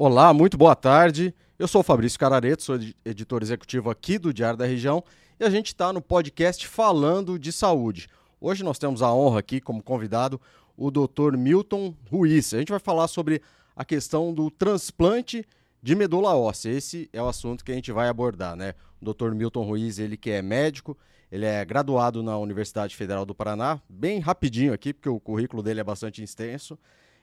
[0.00, 1.34] Olá, muito boa tarde.
[1.58, 5.02] Eu sou o Fabrício Carareto, sou editor executivo aqui do Diário da Região
[5.40, 8.06] e a gente está no podcast falando de saúde.
[8.40, 10.40] Hoje nós temos a honra aqui como convidado
[10.76, 11.36] o Dr.
[11.36, 12.54] Milton Ruiz.
[12.54, 13.42] A gente vai falar sobre
[13.74, 15.44] a questão do transplante
[15.82, 16.70] de medula óssea.
[16.70, 18.74] Esse é o assunto que a gente vai abordar, né?
[19.02, 19.32] O Dr.
[19.32, 20.96] Milton Ruiz, ele que é médico,
[21.28, 25.80] ele é graduado na Universidade Federal do Paraná, bem rapidinho aqui, porque o currículo dele
[25.80, 26.78] é bastante extenso.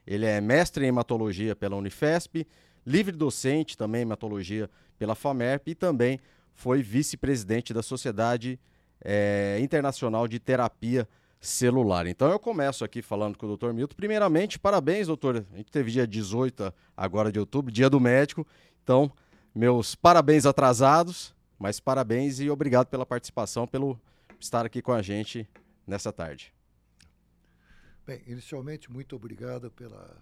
[0.06, 2.48] Ele é mestre em hematologia pela Unifesp,
[2.86, 6.20] livre docente também em hematologia pela FAMERP e também
[6.54, 8.60] foi vice-presidente da Sociedade
[9.04, 11.08] é, Internacional de Terapia
[11.40, 12.08] Celular.
[12.08, 13.72] Então eu começo aqui falando com o Dr.
[13.72, 13.96] Milton.
[13.96, 15.46] Primeiramente, parabéns, doutor.
[15.54, 18.48] A gente teve dia 18 agora de outubro, dia do médico.
[18.84, 19.12] Então,
[19.54, 24.00] meus parabéns atrasados, mas parabéns e obrigado pela participação, pelo
[24.40, 25.48] estar aqui com a gente
[25.86, 26.54] nessa tarde.
[28.06, 30.16] Bem, inicialmente, muito obrigado pela,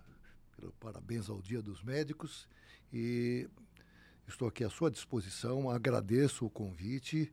[0.56, 2.48] pelo parabéns ao Dia dos Médicos
[2.94, 3.46] e
[4.26, 5.70] estou aqui à sua disposição.
[5.70, 7.30] Agradeço o convite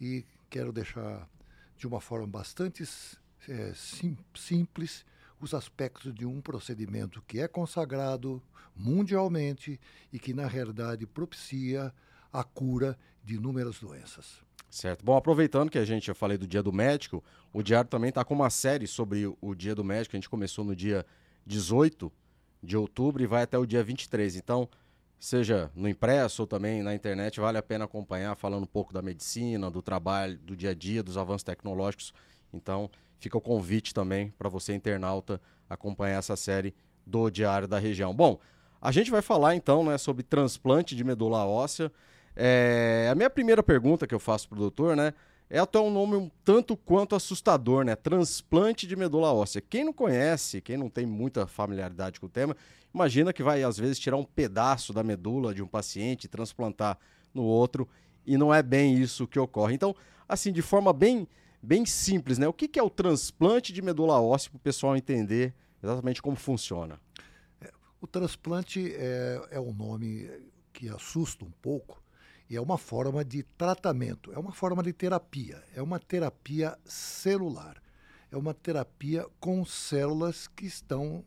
[0.00, 1.28] e quero deixar
[1.76, 2.82] de uma forma bastante
[3.46, 5.04] é, sim, simples
[5.38, 8.42] os aspectos de um procedimento que é consagrado
[8.74, 9.78] mundialmente
[10.10, 11.92] e que, na realidade, propicia
[12.32, 14.42] a cura de inúmeras doenças.
[14.70, 15.04] Certo.
[15.04, 18.24] Bom, aproveitando que a gente já falei do Dia do Médico, o Diário também está
[18.24, 20.14] com uma série sobre o Dia do Médico.
[20.14, 21.04] A gente começou no dia
[21.44, 22.10] 18
[22.62, 24.36] de outubro e vai até o dia 23.
[24.36, 24.68] Então,
[25.18, 29.02] seja no impresso ou também na internet, vale a pena acompanhar, falando um pouco da
[29.02, 32.14] medicina, do trabalho, do dia a dia, dos avanços tecnológicos.
[32.52, 32.88] Então,
[33.18, 36.72] fica o convite também para você, internauta, acompanhar essa série
[37.04, 38.14] do Diário da Região.
[38.14, 38.38] Bom,
[38.80, 41.92] a gente vai falar então né, sobre transplante de medula óssea.
[42.34, 45.12] É, a minha primeira pergunta que eu faço para o doutor, né?
[45.48, 47.96] É até um nome um tanto quanto assustador, né?
[47.96, 49.60] Transplante de medula óssea.
[49.60, 52.56] Quem não conhece, quem não tem muita familiaridade com o tema,
[52.94, 56.96] imagina que vai às vezes tirar um pedaço da medula de um paciente transplantar
[57.34, 57.88] no outro,
[58.24, 59.74] e não é bem isso que ocorre.
[59.74, 59.94] Então,
[60.28, 61.26] assim, de forma bem,
[61.60, 62.46] bem simples, né?
[62.46, 66.36] O que, que é o transplante de medula óssea para o pessoal entender exatamente como
[66.36, 67.00] funciona?
[67.60, 67.70] É,
[68.00, 70.30] o transplante é, é um nome
[70.72, 71.99] que assusta um pouco,
[72.50, 77.80] e é uma forma de tratamento, é uma forma de terapia, é uma terapia celular.
[78.32, 81.24] É uma terapia com células que estão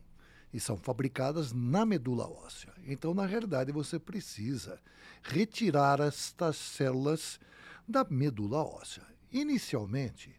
[0.52, 2.72] e são fabricadas na medula óssea.
[2.86, 4.80] Então, na realidade, você precisa
[5.22, 7.38] retirar estas células
[7.86, 9.02] da medula óssea.
[9.30, 10.34] Inicialmente,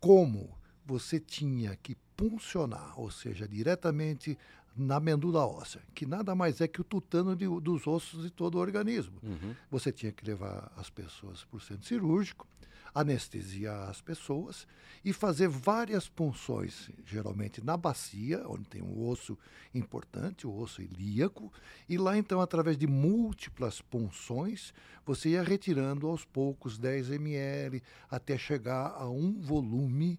[0.00, 4.38] como você tinha que puncionar, ou seja, diretamente
[4.76, 8.56] na medula óssea, que nada mais é que o tutano de, dos ossos de todo
[8.56, 9.18] o organismo.
[9.22, 9.54] Uhum.
[9.70, 12.46] Você tinha que levar as pessoas para o centro cirúrgico,
[12.94, 14.66] anestesiar as pessoas
[15.04, 19.38] e fazer várias punções, geralmente na bacia, onde tem um osso
[19.74, 21.52] importante, o osso ilíaco,
[21.88, 24.72] e lá então, através de múltiplas punções,
[25.04, 30.18] você ia retirando aos poucos 10 ml até chegar a um volume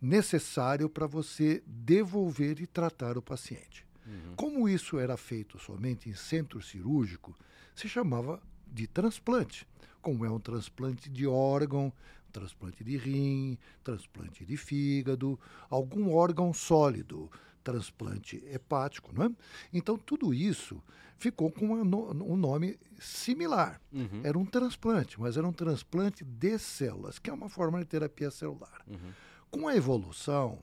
[0.00, 3.86] necessário para você devolver e tratar o paciente.
[4.06, 4.34] Uhum.
[4.36, 7.36] Como isso era feito somente em centro cirúrgico,
[7.74, 9.66] se chamava de transplante.
[10.00, 11.92] Como é um transplante de órgão,
[12.30, 15.38] transplante de rim, transplante de fígado,
[15.68, 17.30] algum órgão sólido,
[17.62, 19.30] transplante hepático, não é?
[19.72, 20.82] Então tudo isso
[21.18, 23.80] ficou com uma, um nome similar.
[23.92, 24.22] Uhum.
[24.24, 28.30] Era um transplante, mas era um transplante de células, que é uma forma de terapia
[28.30, 28.82] celular.
[28.86, 29.12] Uhum.
[29.50, 30.60] Com a evolução,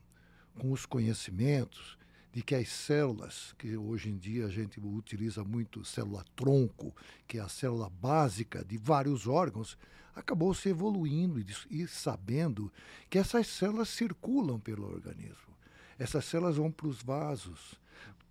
[0.58, 1.98] com os conhecimentos
[2.32, 6.96] de que as células, que hoje em dia a gente utiliza muito célula-tronco,
[7.28, 9.78] que é a célula básica de vários órgãos,
[10.16, 12.72] acabou se evoluindo e sabendo
[13.10, 15.58] que essas células circulam pelo organismo.
[16.00, 17.80] Essas células vão para os vasos,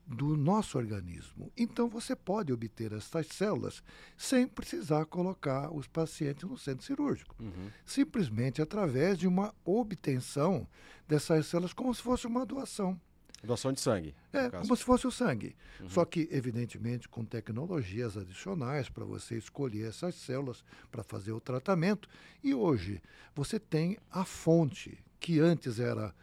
[0.06, 1.50] do nosso organismo.
[1.56, 3.82] Então você pode obter essas células
[4.16, 7.34] sem precisar colocar os pacientes no centro cirúrgico.
[7.40, 7.70] Uhum.
[7.84, 10.66] Simplesmente através de uma obtenção
[11.08, 12.98] dessas células como se fosse uma doação.
[13.42, 14.14] Doação de sangue.
[14.32, 15.54] É, como se fosse o sangue.
[15.80, 15.88] Uhum.
[15.88, 22.08] Só que, evidentemente, com tecnologias adicionais para você escolher essas células para fazer o tratamento.
[22.42, 23.00] E hoje,
[23.34, 26.14] você tem a fonte, que antes era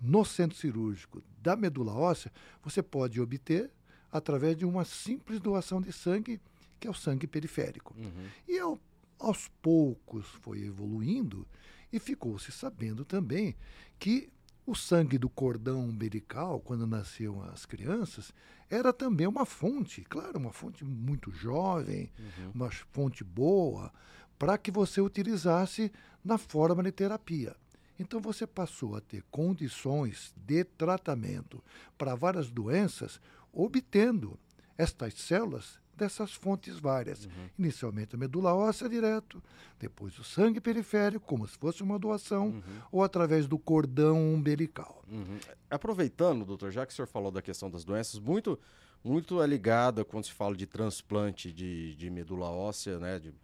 [0.00, 2.32] no centro cirúrgico da medula óssea,
[2.62, 3.70] você pode obter
[4.10, 6.40] através de uma simples doação de sangue,
[6.78, 7.94] que é o sangue periférico.
[7.96, 8.28] Uhum.
[8.48, 8.78] E ao,
[9.18, 11.46] aos poucos foi evoluindo
[11.92, 13.54] e ficou-se sabendo também
[13.98, 14.30] que
[14.66, 18.32] o sangue do cordão umbilical, quando nasciam as crianças,
[18.68, 22.50] era também uma fonte, claro, uma fonte muito jovem, uhum.
[22.52, 23.92] uma fonte boa,
[24.36, 25.92] para que você utilizasse
[26.24, 27.54] na forma de terapia.
[27.98, 31.62] Então você passou a ter condições de tratamento
[31.96, 33.20] para várias doenças,
[33.52, 34.38] obtendo
[34.76, 37.24] estas células dessas fontes várias.
[37.24, 37.48] Uhum.
[37.58, 39.42] Inicialmente a medula óssea direto,
[39.80, 42.62] depois o sangue periférico, como se fosse uma doação, uhum.
[42.92, 45.02] ou através do cordão umbilical.
[45.10, 45.38] Uhum.
[45.70, 48.58] Aproveitando, doutor, já que o senhor falou da questão das doenças, muito,
[49.02, 53.34] muito é ligada quando se fala de transplante de, de medula óssea, né, de,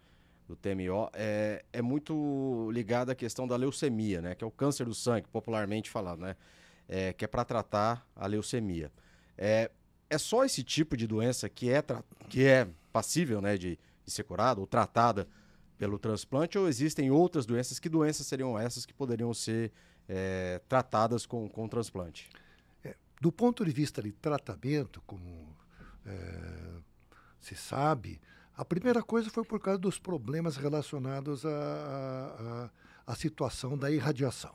[0.49, 4.87] do TMO, é, é muito ligada à questão da leucemia, né, que é o câncer
[4.87, 6.37] do sangue, popularmente falado, né,
[6.89, 8.91] é, que é para tratar a leucemia.
[9.37, 9.71] É,
[10.11, 11.83] é só esse tipo de doença que é,
[12.29, 15.27] que é passível né, de, de ser curada ou tratada
[15.79, 17.79] pelo transplante, ou existem outras doenças?
[17.79, 19.73] Que doenças seriam essas que poderiam ser
[20.09, 22.29] é, tratadas com, com transplante?
[22.85, 25.57] É, do ponto de vista de tratamento, como
[26.07, 26.75] é,
[27.41, 28.21] se sabe,
[28.57, 34.55] a primeira coisa foi por causa dos problemas relacionados à situação da irradiação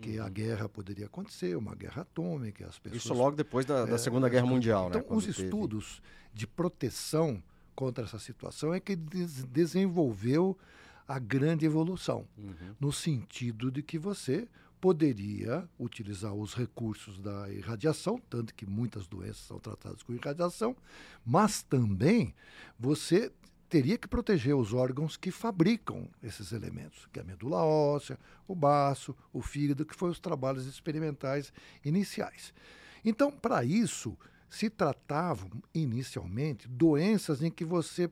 [0.00, 0.26] que uhum.
[0.26, 3.04] a guerra poderia acontecer, uma guerra atômica, as pessoas...
[3.04, 5.04] Isso logo depois da, da é, Segunda Guerra Mundial, então, né?
[5.06, 5.44] Então, os teve...
[5.44, 6.02] estudos
[6.34, 7.40] de proteção
[7.74, 10.58] contra essa situação é que des desenvolveu
[11.06, 12.74] a grande evolução, uhum.
[12.80, 14.48] no sentido de que você
[14.82, 20.76] poderia utilizar os recursos da irradiação, tanto que muitas doenças são tratadas com irradiação,
[21.24, 22.34] mas também
[22.76, 23.30] você
[23.68, 28.18] teria que proteger os órgãos que fabricam esses elementos, que é a medula óssea,
[28.48, 31.52] o baço, o fígado, que foram os trabalhos experimentais
[31.84, 32.52] iniciais.
[33.04, 34.18] Então, para isso,
[34.50, 38.10] se tratavam inicialmente doenças em que você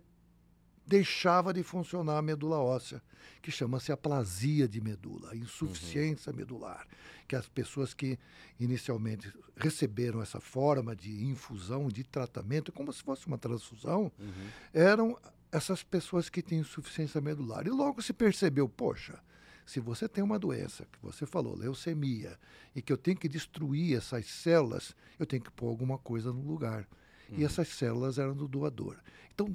[0.91, 3.01] deixava de funcionar a medula óssea,
[3.41, 6.39] que chama-se aplasia de medula, insuficiência uhum.
[6.39, 6.85] medular,
[7.29, 8.19] que as pessoas que
[8.59, 14.49] inicialmente receberam essa forma de infusão, de tratamento, como se fosse uma transfusão, uhum.
[14.75, 15.17] eram
[15.53, 17.65] essas pessoas que têm insuficiência medular.
[17.69, 19.17] E logo se percebeu, poxa,
[19.65, 22.37] se você tem uma doença, que você falou, leucemia,
[22.75, 26.43] e que eu tenho que destruir essas células, eu tenho que pôr alguma coisa no
[26.43, 26.89] lugar.
[27.29, 27.39] Uhum.
[27.39, 28.97] E essas células eram do doador.
[29.33, 29.55] Então,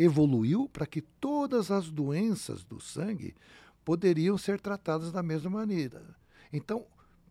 [0.00, 3.34] evoluiu para que todas as doenças do sangue
[3.84, 6.02] poderiam ser tratadas da mesma maneira.
[6.52, 6.86] Então,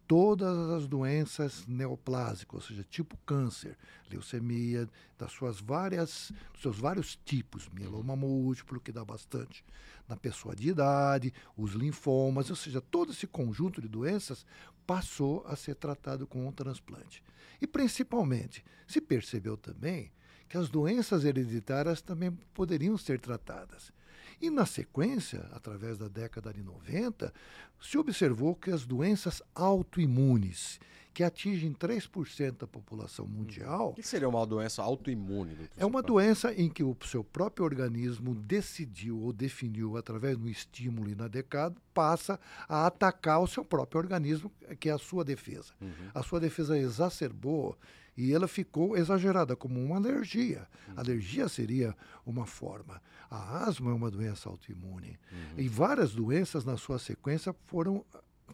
[0.07, 3.77] todas as doenças neoplásicas, ou seja, tipo câncer,
[4.09, 9.63] leucemia, das suas várias, dos seus vários tipos, mieloma múltiplo, que dá bastante
[10.07, 14.45] na pessoa de idade, os linfomas, ou seja, todo esse conjunto de doenças
[14.85, 17.23] passou a ser tratado com um transplante.
[17.61, 20.11] E principalmente, se percebeu também
[20.49, 23.93] que as doenças hereditárias também poderiam ser tratadas.
[24.41, 27.31] E na sequência, através da década de 90,
[27.79, 30.79] se observou que as doenças autoimunes,
[31.13, 33.29] que atingem 3% da população hum.
[33.29, 33.89] mundial.
[33.89, 35.55] O que seria uma doença autoimune?
[35.75, 41.09] É uma doença em que o seu próprio organismo decidiu ou definiu, através do estímulo
[41.09, 45.73] inadequado, passa a atacar o seu próprio organismo, que é a sua defesa.
[45.81, 45.91] Uhum.
[46.13, 47.77] A sua defesa exacerbou
[48.19, 50.67] e ela ficou exagerada como uma alergia.
[50.89, 50.93] Uhum.
[50.97, 51.95] Alergia seria
[52.25, 53.01] uma forma.
[53.31, 55.17] A asma é uma doença autoimune.
[55.31, 55.53] Uhum.
[55.57, 58.03] E várias doenças na sua sequência foram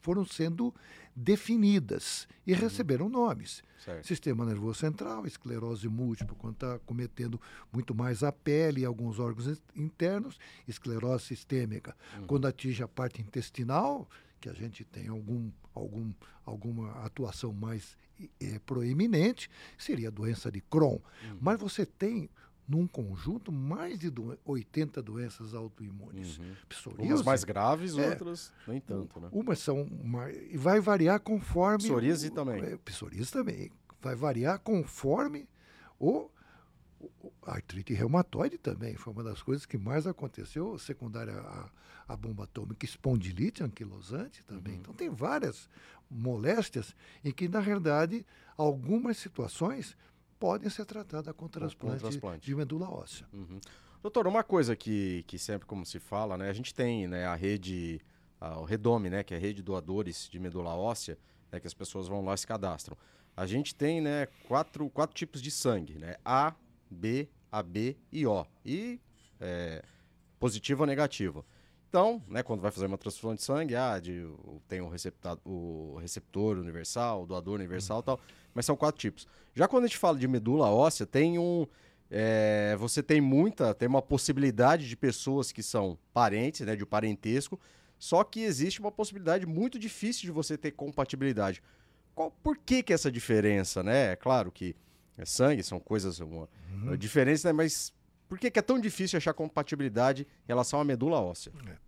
[0.02, 0.72] foram sendo
[1.16, 2.60] definidas e uhum.
[2.60, 3.64] receberam nomes.
[3.84, 4.06] Certo.
[4.06, 7.42] Sistema nervoso central, esclerose múltipla, quando está cometendo
[7.74, 11.96] muito mais a pele e alguns órgãos internos, esclerose sistêmica.
[12.20, 12.28] Uhum.
[12.28, 14.08] Quando atinge a parte intestinal,
[14.46, 16.14] que a gente tem algum, algum,
[16.46, 17.98] alguma atuação mais
[18.40, 21.00] é, proeminente, seria a doença de Crohn.
[21.00, 21.38] Uhum.
[21.42, 22.30] Mas você tem
[22.68, 26.38] num conjunto mais de do 80 doenças autoimunes.
[26.38, 26.54] Uhum.
[26.70, 29.30] Psoríase, Umas mais graves, é, outras nem tanto, né?
[29.32, 32.64] Umas são mais, e vai variar conforme psoríase também.
[32.64, 35.50] É, psoríase também vai variar conforme
[36.00, 36.30] o
[37.44, 41.70] a artrite reumatoide também foi uma das coisas que mais aconteceu secundária à,
[42.08, 44.76] à bomba atômica, espondilite anquilosante também.
[44.76, 44.80] Uhum.
[44.80, 45.70] Então tem várias
[46.10, 48.26] moléstias em que na realidade
[48.58, 49.98] algumas situações
[50.40, 52.46] podem ser tratadas com transplante, com transplante.
[52.46, 53.26] de medula óssea.
[53.34, 53.60] Uhum.
[54.02, 57.34] Doutor, uma coisa que, que sempre como se fala, né, a gente tem né, a
[57.34, 58.00] rede,
[58.40, 61.18] a, o Redome, né, que é a rede de doadores de medula óssea,
[61.52, 62.96] né, que as pessoas vão lá e se cadastram.
[63.36, 66.54] A gente tem né, quatro, quatro tipos de sangue, né, A,
[66.96, 68.46] B, AB e O.
[68.66, 69.00] E
[69.40, 69.84] é,
[70.40, 71.46] positivo ou negativo.
[71.90, 74.28] Então, né, quando vai fazer uma transfusão de sangue, ah, de,
[74.68, 74.92] tem o,
[75.46, 78.20] o receptor universal, o doador universal e tal,
[78.54, 79.26] mas são quatro tipos.
[79.54, 81.66] Já quando a gente fala de medula óssea, tem um.
[82.12, 87.60] É, você tem muita, tem uma possibilidade de pessoas que são parentes, né, de parentesco,
[87.98, 91.64] só que existe uma possibilidade muito difícil de você ter compatibilidade.
[92.14, 94.12] Qual, por que, que essa diferença, né?
[94.12, 94.76] É claro que
[95.18, 96.98] é sangue, são coisas uma, uhum.
[96.98, 97.54] diferentes, né?
[97.54, 97.94] Mas
[98.28, 101.52] por que, que, é tão difícil achar compatibilidade em relação à medula óssea?
[101.68, 101.86] É.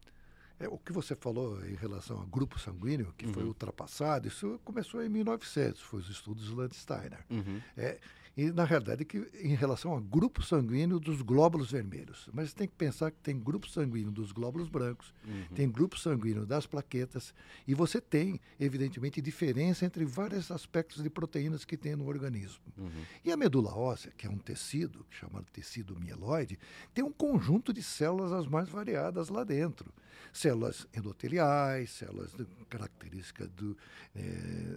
[0.60, 3.34] É, o que você falou em relação ao grupo sanguíneo, que uhum.
[3.34, 7.24] foi ultrapassado, isso começou em 1900, foi os estudos Landsteiner.
[7.30, 7.62] Uhum.
[7.78, 8.00] É,
[8.38, 12.30] e, na realidade, que em relação ao grupo sanguíneo dos glóbulos vermelhos.
[12.32, 15.56] Mas tem que pensar que tem grupo sanguíneo dos glóbulos brancos, uhum.
[15.56, 17.34] tem grupo sanguíneo das plaquetas,
[17.68, 22.62] e você tem, evidentemente, diferença entre vários aspectos de proteínas que tem no organismo.
[22.78, 23.04] Uhum.
[23.26, 26.60] E a medula óssea, que é um tecido, chamado tecido mieloide,
[26.94, 29.92] tem um conjunto de células as mais variadas lá dentro.
[30.34, 32.36] Células endoteliais, células
[32.70, 33.78] características do,
[34.16, 34.22] é,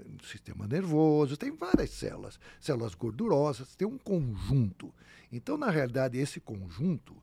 [0.06, 4.92] do sistema nervoso, tem várias células, células gordurosas, tem um conjunto.
[5.32, 7.16] Então, na realidade, esse conjunto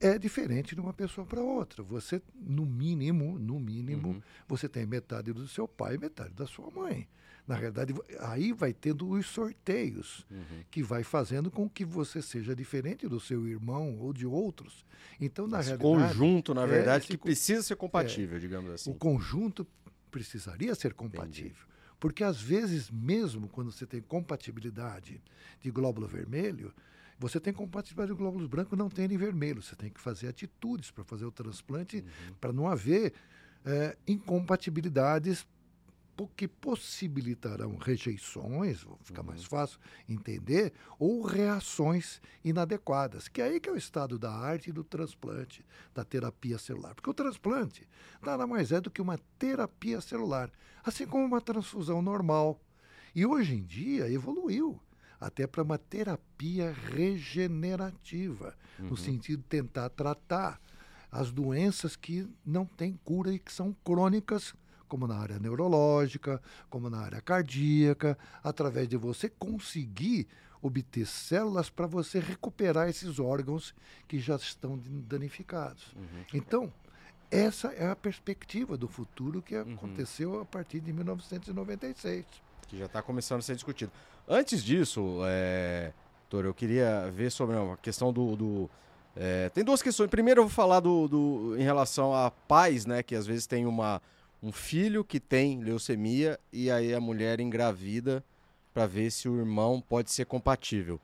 [0.00, 1.82] é diferente de uma pessoa para outra.
[1.82, 4.22] Você, no mínimo, no mínimo, uhum.
[4.48, 7.08] você tem metade do seu pai e metade da sua mãe.
[7.46, 10.64] Na realidade, aí vai tendo os sorteios uhum.
[10.68, 14.84] que vai fazendo com que você seja diferente do seu irmão ou de outros.
[15.20, 18.70] Então, na esse realidade, conjunto, na é verdade, é, que precisa ser compatível, é, digamos
[18.72, 18.90] assim.
[18.90, 19.64] O conjunto
[20.10, 21.50] precisaria ser compatível.
[21.50, 21.75] Entendi.
[21.98, 25.20] Porque às vezes, mesmo quando você tem compatibilidade
[25.60, 26.72] de glóbulo vermelho,
[27.18, 29.62] você tem compatibilidade de glóbulos brancos, não tem nem vermelho.
[29.62, 32.34] Você tem que fazer atitudes para fazer o transplante, uhum.
[32.40, 33.14] para não haver
[33.64, 35.46] é, incompatibilidades
[36.24, 39.26] que possibilitarão rejeições, vou ficar uhum.
[39.26, 44.72] mais fácil entender, ou reações inadequadas, que é aí que é o estado da arte
[44.72, 46.94] do transplante, da terapia celular.
[46.94, 47.86] Porque o transplante
[48.22, 50.50] nada mais é do que uma terapia celular,
[50.82, 52.58] assim como uma transfusão normal.
[53.14, 54.80] E hoje em dia evoluiu
[55.20, 58.88] até para uma terapia regenerativa, uhum.
[58.88, 60.60] no sentido de tentar tratar
[61.10, 64.54] as doenças que não têm cura e que são crônicas
[64.88, 66.40] como na área neurológica,
[66.70, 70.26] como na área cardíaca, através de você conseguir
[70.62, 73.74] obter células para você recuperar esses órgãos
[74.08, 75.92] que já estão danificados.
[75.94, 76.24] Uhum.
[76.34, 76.72] Então,
[77.30, 79.74] essa é a perspectiva do futuro que uhum.
[79.74, 82.24] aconteceu a partir de 1996.
[82.68, 83.92] Que já está começando a ser discutido.
[84.28, 85.92] Antes disso, é,
[86.28, 88.36] doutor, eu queria ver sobre a questão do.
[88.36, 88.70] do
[89.14, 90.10] é, tem duas questões.
[90.10, 93.64] Primeiro, eu vou falar do, do, em relação a pais, né, que às vezes tem
[93.64, 94.02] uma
[94.42, 98.24] um filho que tem leucemia e aí a mulher engravida
[98.72, 101.00] para ver se o irmão pode ser compatível.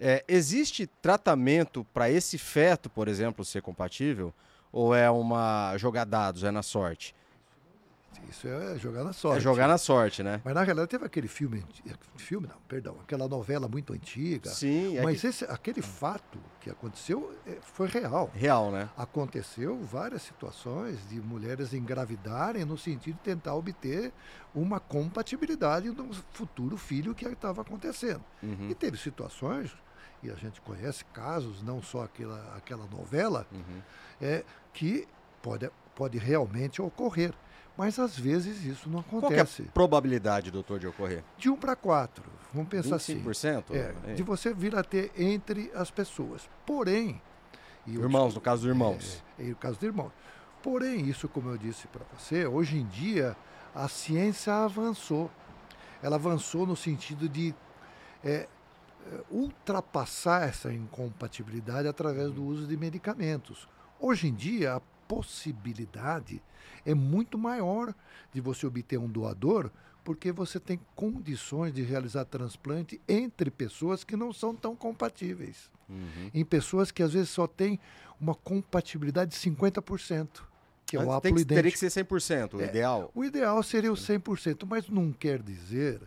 [0.00, 4.32] É, existe tratamento para esse feto, por exemplo, ser compatível?
[4.72, 7.14] Ou é uma jogar dados, é na sorte?
[8.28, 9.38] Isso é jogar na sorte.
[9.38, 10.40] É jogar na sorte, né?
[10.44, 11.64] Mas na realidade teve aquele filme,
[12.16, 14.50] filme não, perdão, aquela novela muito antiga.
[14.50, 14.96] Sim.
[14.96, 18.30] É mas esse, aquele fato que aconteceu é, foi real.
[18.34, 18.88] Real, né?
[18.96, 24.12] Aconteceu várias situações de mulheres engravidarem no sentido de tentar obter
[24.54, 28.22] uma compatibilidade no futuro filho que estava acontecendo.
[28.42, 28.68] Uhum.
[28.70, 29.74] E teve situações
[30.22, 33.82] e a gente conhece casos, não só aquela, aquela novela, uhum.
[34.20, 35.06] é, que
[35.42, 37.34] pode, pode realmente ocorrer.
[37.76, 39.62] Mas às vezes isso não acontece.
[39.62, 41.24] Qual é a probabilidade, doutor, de ocorrer?
[41.38, 42.22] De 1 para 4.
[42.52, 42.98] Vamos pensar 25%?
[42.98, 43.76] assim.
[43.76, 46.48] É, é, de você vir a ter entre as pessoas.
[46.66, 47.20] Porém.
[47.86, 49.24] irmãos, no caso dos irmãos.
[49.38, 50.12] É, no caso dos irmãos.
[50.62, 53.36] Porém, isso, como eu disse para você, hoje em dia
[53.74, 55.30] a ciência avançou.
[56.02, 57.54] Ela avançou no sentido de
[58.22, 58.46] é,
[59.06, 63.66] é ultrapassar essa incompatibilidade através do uso de medicamentos.
[63.98, 64.80] Hoje em dia, a
[65.12, 66.42] possibilidade
[66.86, 67.94] é muito maior
[68.32, 69.70] de você obter um doador,
[70.02, 75.70] porque você tem condições de realizar transplante entre pessoas que não são tão compatíveis.
[75.86, 76.30] Uhum.
[76.32, 77.78] Em pessoas que às vezes só têm
[78.18, 80.28] uma compatibilidade de 50%.
[80.86, 83.10] Que é o tem que, Teria que ser 100%, o é, ideal?
[83.14, 86.00] O ideal seria o 100%, mas não quer dizer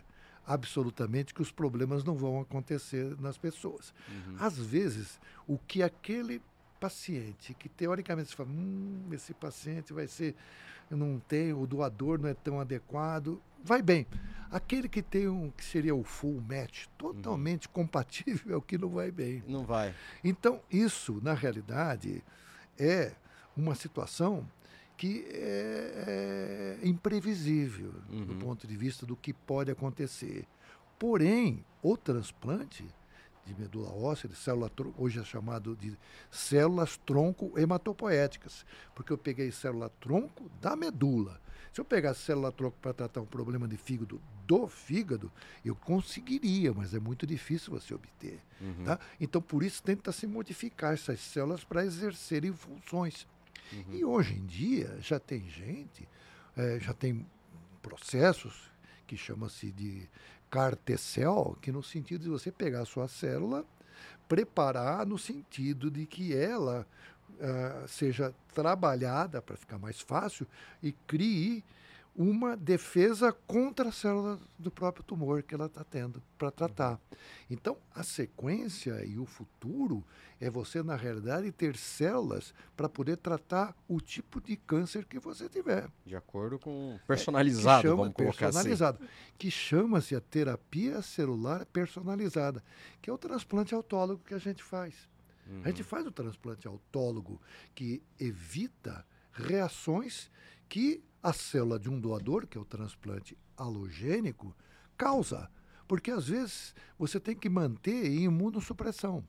[0.47, 3.93] absolutamente que os problemas não vão acontecer nas pessoas.
[4.09, 4.35] Uhum.
[4.39, 6.41] Às vezes, o que aquele
[6.79, 10.35] paciente, que teoricamente você fala, hum, esse paciente vai ser,
[10.89, 14.05] não tem, o doador não é tão adequado, vai bem.
[14.51, 17.73] Aquele que tem um, que seria o full match, totalmente uhum.
[17.73, 19.43] compatível, é o que não vai bem.
[19.47, 19.93] Não vai.
[20.23, 22.23] Então, isso, na realidade,
[22.77, 23.13] é
[23.57, 24.47] uma situação
[24.97, 28.25] que é, é imprevisível uhum.
[28.25, 30.45] do ponto de vista do que pode acontecer.
[30.97, 32.85] Porém, o transplante
[33.45, 35.95] de medula óssea, de célula hoje é chamado de
[36.31, 41.39] células tronco hematopoéticas, porque eu peguei célula tronco da medula.
[41.71, 45.31] Se eu pegasse célula tronco para tratar um problema de fígado do fígado,
[45.63, 48.39] eu conseguiria, mas é muito difícil você obter.
[48.61, 48.85] Uhum.
[48.85, 48.99] Tá?
[49.19, 53.27] Então, por isso, tenta se modificar essas células para exercerem funções.
[53.73, 53.95] Uhum.
[53.95, 56.07] E hoje em dia, já tem gente,
[56.55, 57.25] é, já tem
[57.81, 58.71] processos
[59.05, 60.09] que chama-se de
[60.55, 63.65] cartecel, que no sentido de você pegar a sua célula,
[64.25, 66.87] preparar no sentido de que ela
[67.31, 70.47] uh, seja trabalhada para ficar mais fácil
[70.81, 71.61] e crie
[72.15, 76.99] uma defesa contra a célula do próprio tumor que ela está tendo para tratar.
[77.49, 80.03] Então, a sequência e o futuro
[80.39, 85.49] é você, na realidade, ter células para poder tratar o tipo de câncer que você
[85.49, 85.89] tiver.
[86.05, 88.57] De acordo com personalizado, é, chama, vamos colocar assim.
[88.57, 89.13] personalizado, assim.
[89.37, 92.63] Que chama-se a terapia celular personalizada,
[93.01, 95.09] que é o transplante autólogo que a gente faz.
[95.47, 95.61] Uhum.
[95.65, 95.87] A gente uhum.
[95.87, 97.41] faz o transplante autólogo
[97.73, 100.31] que evita reações
[100.67, 104.55] que a célula de um doador, que é o transplante alogênico,
[104.95, 105.49] causa.
[105.87, 109.23] Porque às vezes você tem que manter em imunossupressão.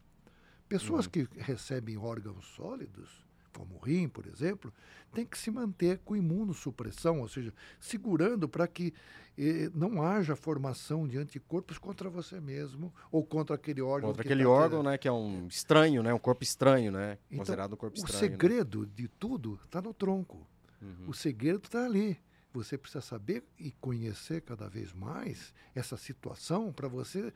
[0.68, 1.10] Pessoas uhum.
[1.10, 4.70] que recebem órgãos sólidos, como o rim, por exemplo,
[5.10, 8.92] tem que se manter com imunossupressão, ou seja, segurando para que
[9.38, 14.10] eh, não haja formação de anticorpos contra você mesmo ou contra aquele órgão.
[14.10, 17.38] Contra aquele tá órgão, né, que é um estranho, né, um corpo estranho, né, então,
[17.38, 18.18] considerado um corpo estranho.
[18.18, 18.30] O né?
[18.30, 18.88] segredo né?
[18.94, 20.46] de tudo está no tronco.
[20.80, 21.08] Uhum.
[21.08, 22.18] O segredo está ali.
[22.52, 27.32] Você precisa saber e conhecer cada vez mais essa situação para você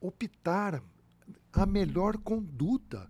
[0.00, 0.82] optar
[1.52, 3.08] a melhor conduta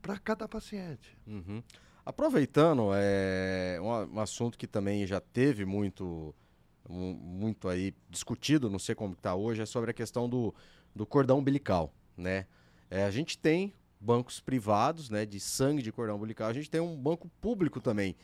[0.00, 1.18] para cada paciente.
[1.26, 1.62] Uhum.
[2.04, 6.32] Aproveitando, é um, um, assunto que também já teve muito,
[6.88, 10.54] um, muito aí discutido, não sei como está hoje, é sobre a questão do,
[10.94, 12.46] do cordão umbilical, né?
[12.88, 16.48] É, a gente tem bancos privados, né, de sangue de cordão umbilical.
[16.48, 18.16] A gente tem um banco público também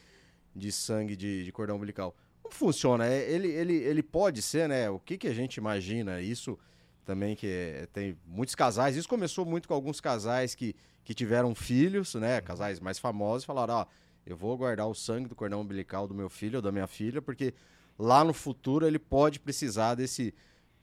[0.55, 2.15] de sangue de, de cordão umbilical.
[2.43, 3.07] Como funciona?
[3.07, 4.91] É, ele, ele, ele pode ser, né?
[4.91, 6.21] O que, que a gente imagina?
[6.21, 6.59] Isso
[7.05, 8.97] também que é, tem muitos casais.
[8.97, 12.41] Isso começou muito com alguns casais que, que tiveram filhos, né?
[12.41, 13.87] Casais mais famosos, falaram: ó,
[14.27, 17.23] eu vou guardar o sangue do cordão umbilical do meu filho ou da minha filha,
[17.23, 17.55] porque
[17.99, 20.35] lá no futuro ele pode precisar desse,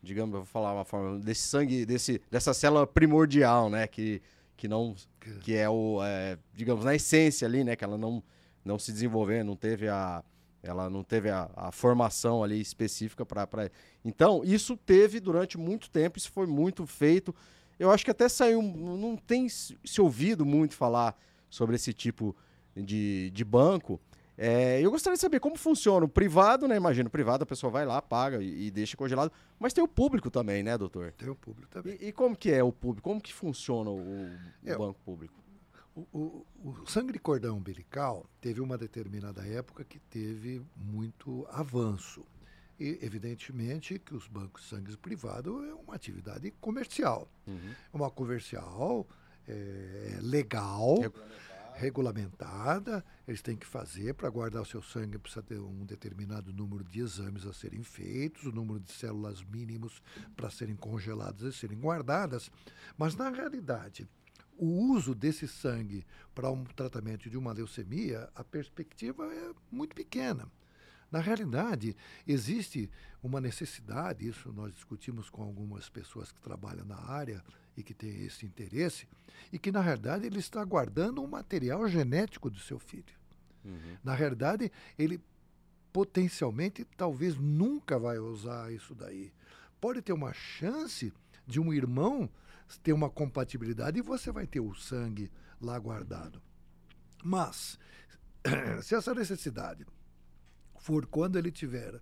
[0.02, 3.86] digamos, eu vou falar uma forma, desse sangue, desse, dessa célula primordial, né?
[3.86, 4.20] Que
[4.60, 4.94] que não
[5.40, 8.22] que é o é, digamos na essência ali né que ela não
[8.62, 10.22] não se desenvolveu não teve a
[10.62, 13.70] ela não teve a, a formação ali específica para
[14.04, 17.34] então isso teve durante muito tempo isso foi muito feito.
[17.78, 21.18] Eu acho que até saiu não tem se ouvido muito falar
[21.48, 22.36] sobre esse tipo
[22.76, 23.98] de, de banco
[24.42, 26.74] é, eu gostaria de saber como funciona o privado, né?
[26.74, 29.86] Imagina, o privado a pessoa vai lá, paga e, e, deixa congelado, mas tem o
[29.86, 31.12] público também, né, doutor?
[31.12, 31.98] Tem o público também.
[32.00, 33.06] E, e como que é o público?
[33.06, 34.30] Como que funciona o,
[34.64, 35.34] é, banco público?
[35.94, 42.24] O, o, o, sangue de cordão umbilical teve uma determinada época que teve muito avanço.
[42.78, 47.28] E, evidentemente, que os bancos de sangue privado é uma atividade comercial.
[47.46, 47.74] Uhum.
[47.92, 49.06] É uma comercial
[49.46, 50.96] é, legal
[51.80, 56.84] regulamentada, eles têm que fazer para guardar o seu sangue, precisa ter um determinado número
[56.84, 60.02] de exames a serem feitos, o número de células mínimos
[60.36, 62.50] para serem congeladas e serem guardadas.
[62.98, 64.06] Mas, na realidade,
[64.58, 70.46] o uso desse sangue para um tratamento de uma leucemia, a perspectiva é muito pequena.
[71.10, 72.88] Na realidade, existe
[73.22, 77.42] uma necessidade, isso nós discutimos com algumas pessoas que trabalham na área
[77.76, 79.06] e que têm esse interesse,
[79.52, 83.18] e que, na realidade, ele está guardando um material genético do seu filho.
[83.64, 83.96] Uhum.
[84.02, 85.20] Na realidade, ele
[85.92, 89.32] potencialmente talvez nunca vai usar isso daí.
[89.80, 91.12] Pode ter uma chance
[91.46, 92.30] de um irmão
[92.78, 95.30] ter uma compatibilidade e você vai ter o sangue
[95.60, 96.40] lá guardado.
[97.22, 97.78] Mas,
[98.82, 99.86] se essa necessidade
[100.78, 102.00] for quando ele tiver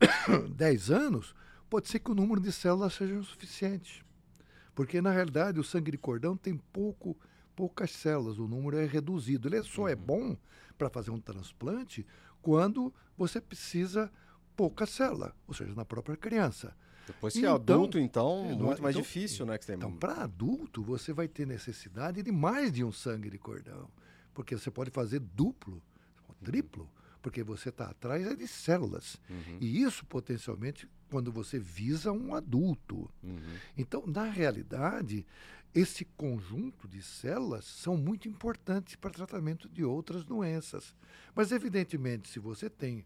[0.54, 1.34] 10 anos,
[1.68, 4.04] pode ser que o número de células seja o suficiente.
[4.74, 7.16] Porque, na realidade, o sangue de cordão tem pouco,
[7.54, 9.48] poucas células, o número é reduzido.
[9.48, 10.00] Ele só é uhum.
[10.00, 10.36] bom
[10.78, 12.06] para fazer um transplante
[12.40, 14.10] quando você precisa
[14.56, 16.74] pouca célula, ou seja, na própria criança.
[17.06, 19.58] Depois que então, é adulto, então, é, muito mais então, difícil, né?
[19.58, 19.76] Que tem...
[19.76, 23.88] Então, para adulto, você vai ter necessidade de mais de um sangue de cordão.
[24.32, 25.82] Porque você pode fazer duplo,
[26.42, 26.88] triplo,
[27.20, 29.20] porque você está atrás é de células.
[29.28, 29.58] Uhum.
[29.60, 33.10] E isso potencialmente quando você visa um adulto.
[33.22, 33.58] Uhum.
[33.76, 35.26] Então, na realidade,
[35.74, 40.96] esse conjunto de células são muito importantes para tratamento de outras doenças.
[41.34, 43.04] Mas, evidentemente, se você tem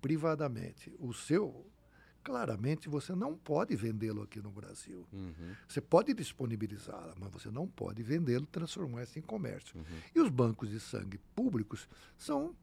[0.00, 1.66] privadamente o seu
[2.22, 5.08] claramente você não pode vendê-lo aqui no Brasil.
[5.10, 5.54] Uhum.
[5.66, 9.76] Você pode disponibilizá-la, mas você não pode vendê-lo, transformar isso em comércio.
[9.76, 9.98] Uhum.
[10.14, 12.54] E os bancos de sangue públicos são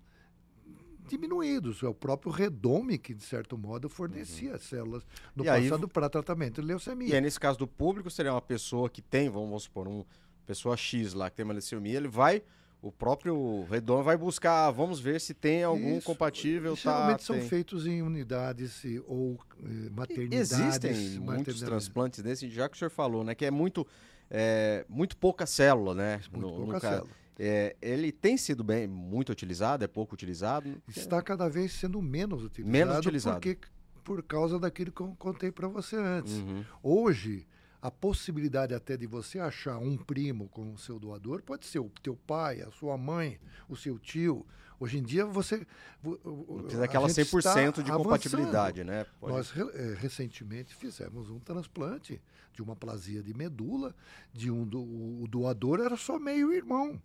[1.07, 1.81] diminuídos.
[1.83, 4.59] É o próprio Redome que, de certo modo, fornecia uhum.
[4.59, 5.03] células
[5.35, 7.09] no e passado aí, para tratamento de leucemia.
[7.09, 10.05] E aí, nesse caso do público, seria uma pessoa que tem, vamos supor, uma
[10.45, 12.41] pessoa X lá que tem uma leucemia, ele vai
[12.81, 16.05] o próprio Redome vai buscar, vamos ver se tem algum Isso.
[16.05, 16.75] compatível.
[16.75, 17.47] Tá, geralmente são tem.
[17.47, 20.51] feitos em unidades ou eh, maternidades.
[20.51, 23.33] Existem muitos transplantes desse, já que o senhor falou, né?
[23.33, 23.85] Que é muito,
[24.29, 26.21] é, muito pouca célula, né?
[26.31, 27.09] Muito no, pouca no célula.
[27.39, 30.81] É, ele tem sido bem muito utilizado, é pouco utilizado?
[30.87, 32.71] Está cada vez sendo menos utilizado.
[32.71, 33.35] Menos utilizado.
[33.35, 33.57] Porque,
[34.03, 36.33] por causa daquilo que eu contei para você antes.
[36.33, 36.63] Uhum.
[36.81, 37.45] Hoje,
[37.81, 42.15] a possibilidade até de você achar um primo como seu doador pode ser o teu
[42.15, 44.45] pai, a sua mãe, o seu tio.
[44.79, 45.65] Hoje em dia você.
[46.03, 49.05] Não precisa daquela 100% de compatibilidade, né?
[49.19, 49.33] Pode...
[49.33, 52.21] Nós é, recentemente fizemos um transplante
[52.53, 53.95] de uma plasia de medula,
[54.33, 56.99] de um do, o doador era só meio irmão.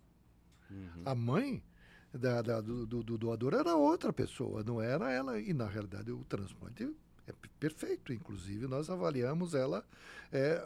[0.73, 1.03] Uhum.
[1.05, 1.63] A mãe
[2.13, 5.39] da, da, do, do, doador era outra pessoa, não era ela.
[5.39, 6.89] E na realidade o transplante
[7.27, 8.13] é perfeito.
[8.13, 9.85] Inclusive nós avaliamos ela
[10.31, 10.63] é,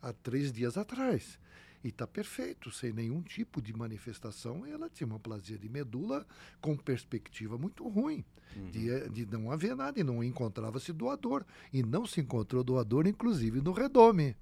[0.00, 1.38] há três dias atrás.
[1.84, 4.64] E está perfeito, sem nenhum tipo de manifestação.
[4.64, 6.24] Ela tinha uma plasia de medula
[6.60, 8.24] com perspectiva muito ruim,
[8.54, 8.70] uhum.
[8.70, 11.44] de, de não haver nada, e não encontrava-se doador.
[11.72, 14.36] E não se encontrou doador, inclusive, no redome.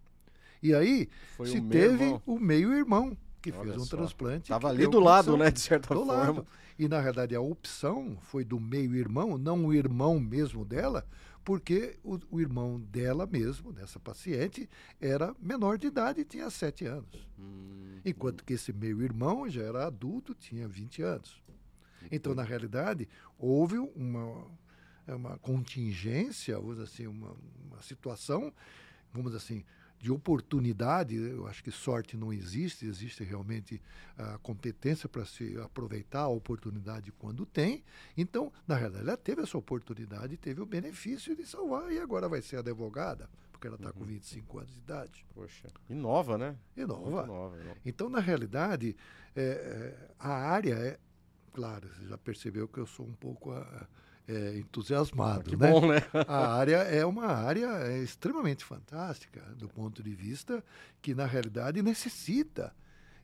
[0.63, 3.96] E aí Foi se teve o meio-irmão que Olha fez um só.
[3.96, 4.44] transplante.
[4.44, 6.12] Estava ali do lado, né, de certa forma.
[6.12, 6.46] Lado.
[6.79, 11.07] E na verdade a opção foi do meio-irmão, não o irmão mesmo dela,
[11.44, 14.68] porque o, o, irmão dela mesmo, dessa paciente,
[15.00, 17.29] era menor de idade e tinha 7 anos.
[17.38, 18.44] Hum, Enquanto hum.
[18.46, 21.42] que esse meio-irmão já era adulto, tinha 20 anos.
[22.11, 24.46] Então, na realidade, houve uma,
[25.07, 28.53] uma contingência, vamos assim, uma, uma situação,
[29.12, 29.64] vamos assim,
[30.01, 33.81] de oportunidade, eu acho que sorte não existe, existe realmente
[34.17, 37.85] a competência para se aproveitar a oportunidade quando tem.
[38.17, 42.41] Então, na realidade, ela teve essa oportunidade, teve o benefício de salvar e agora vai
[42.41, 43.93] ser advogada, porque ela está uhum.
[43.93, 45.27] com 25 anos de idade.
[45.35, 46.57] Poxa, e nova, né?
[46.75, 47.27] E nova.
[47.27, 47.77] nova, nova.
[47.85, 48.97] Então, na realidade,
[49.37, 50.99] é, é, a área é,
[51.53, 53.87] claro, você já percebeu que eu sou um pouco a,
[54.31, 55.57] é, entusiasmado.
[55.57, 55.71] né?
[55.71, 56.03] Bom, né?
[56.29, 60.64] a área é uma área é, extremamente fantástica, do ponto de vista
[61.03, 62.73] que, na realidade, necessita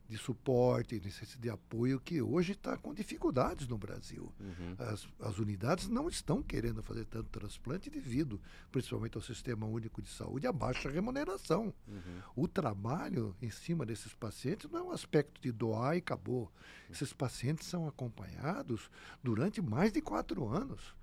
[0.07, 4.33] de suporte, necessita de apoio, que hoje está com dificuldades no Brasil.
[4.39, 4.75] Uhum.
[4.79, 8.39] As, as unidades não estão querendo fazer tanto transplante devido,
[8.71, 11.73] principalmente ao Sistema Único de Saúde, à baixa remuneração.
[11.87, 12.21] Uhum.
[12.35, 16.49] O trabalho em cima desses pacientes não é um aspecto de doar e acabou.
[16.89, 18.89] Esses pacientes são acompanhados
[19.21, 20.95] durante mais de quatro anos.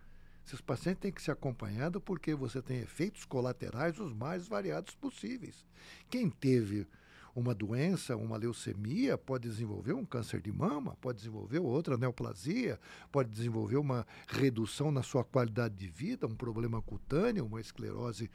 [0.46, 5.64] Esses pacientes têm que ser acompanhados porque você tem efeitos colaterais os mais variados possíveis.
[6.10, 6.86] Quem teve
[7.34, 12.78] uma doença, uma leucemia, pode desenvolver um câncer de mama, pode desenvolver outra neoplasia,
[13.10, 18.30] pode desenvolver uma redução na sua qualidade de vida, um problema cutâneo, uma esclerose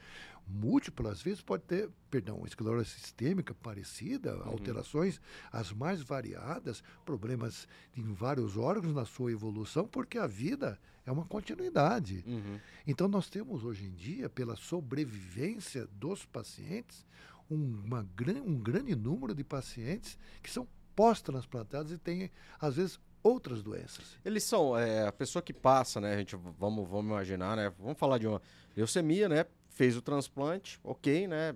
[0.46, 4.50] múltipla, às vezes pode ter, perdão, esclerose sistêmica parecida, uhum.
[4.50, 5.20] alterações
[5.50, 11.24] as mais variadas, problemas em vários órgãos na sua evolução, porque a vida é uma
[11.24, 12.24] continuidade.
[12.26, 12.58] Uhum.
[12.86, 17.06] Então nós temos hoje em dia, pela sobrevivência dos pacientes,
[17.48, 18.06] uma,
[18.46, 24.18] um grande número de pacientes que são pós-transplantados e têm, às vezes, outras doenças.
[24.24, 27.98] Eles são, é, a pessoa que passa, né, a gente, vamos, vamos imaginar, né, vamos
[27.98, 28.40] falar de uma
[28.76, 31.54] leucemia, né, fez o transplante, ok, né,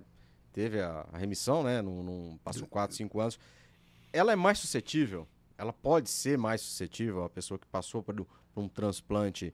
[0.51, 3.39] teve a, a remissão, né, num, num, passou 4, 5 anos,
[4.11, 5.27] ela é mais suscetível,
[5.57, 9.53] ela pode ser mais suscetível, a pessoa que passou por, por um transplante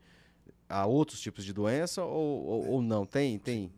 [0.68, 3.06] a outros tipos de doença ou, ou, ou não?
[3.06, 3.72] Tem, tem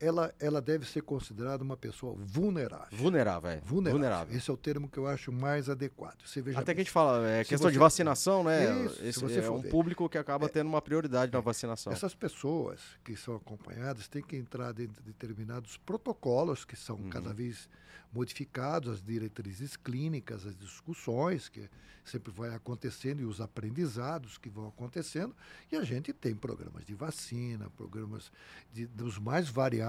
[0.00, 2.96] ela, ela deve ser considerada uma pessoa vulnerável.
[2.96, 3.60] Vulnerável, é.
[3.60, 3.92] Vulnerável.
[3.92, 4.36] vulnerável.
[4.36, 6.18] Esse é o termo que eu acho mais adequado.
[6.24, 7.72] Você veja Até que a gente fala, é questão você...
[7.72, 8.84] de vacinação, né?
[8.84, 9.70] Isso, Esse você é um ver.
[9.70, 11.92] público que acaba é, tendo uma prioridade na vacinação.
[11.92, 17.10] Essas pessoas que são acompanhadas têm que entrar dentro de determinados protocolos que são uhum.
[17.10, 17.68] cada vez
[18.12, 21.68] modificados, as diretrizes clínicas, as discussões que
[22.04, 25.36] sempre vai acontecendo e os aprendizados que vão acontecendo.
[25.70, 28.32] E a gente tem programas de vacina, programas
[28.72, 29.87] de, dos mais variados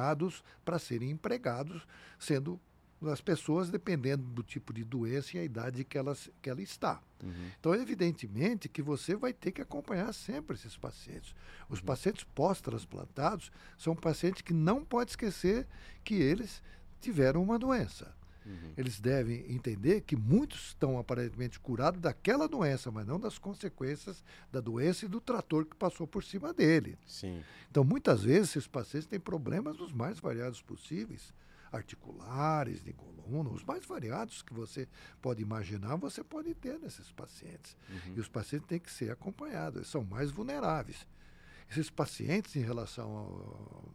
[0.63, 1.85] para serem empregados,
[2.17, 2.59] sendo
[3.07, 7.01] as pessoas dependendo do tipo de doença e a idade que ela, que ela está.
[7.23, 7.51] Uhum.
[7.59, 11.33] Então, evidentemente que você vai ter que acompanhar sempre esses pacientes.
[11.69, 11.85] Os uhum.
[11.85, 15.65] pacientes pós-transplantados são pacientes que não pode esquecer
[16.03, 16.62] que eles
[16.99, 18.13] tiveram uma doença.
[18.49, 18.73] Uhum.
[18.75, 24.59] Eles devem entender que muitos estão aparentemente curados daquela doença, mas não das consequências da
[24.59, 26.97] doença e do trator que passou por cima dele.
[27.05, 27.43] Sim.
[27.69, 31.31] Então, muitas vezes, esses pacientes têm problemas dos mais variados possíveis
[31.71, 34.88] articulares, de coluna, os mais variados que você
[35.21, 37.77] pode imaginar, você pode ter nesses pacientes.
[37.88, 38.13] Uhum.
[38.17, 41.05] E os pacientes têm que ser acompanhados, eles são mais vulneráveis.
[41.69, 43.93] Esses pacientes, em relação ao,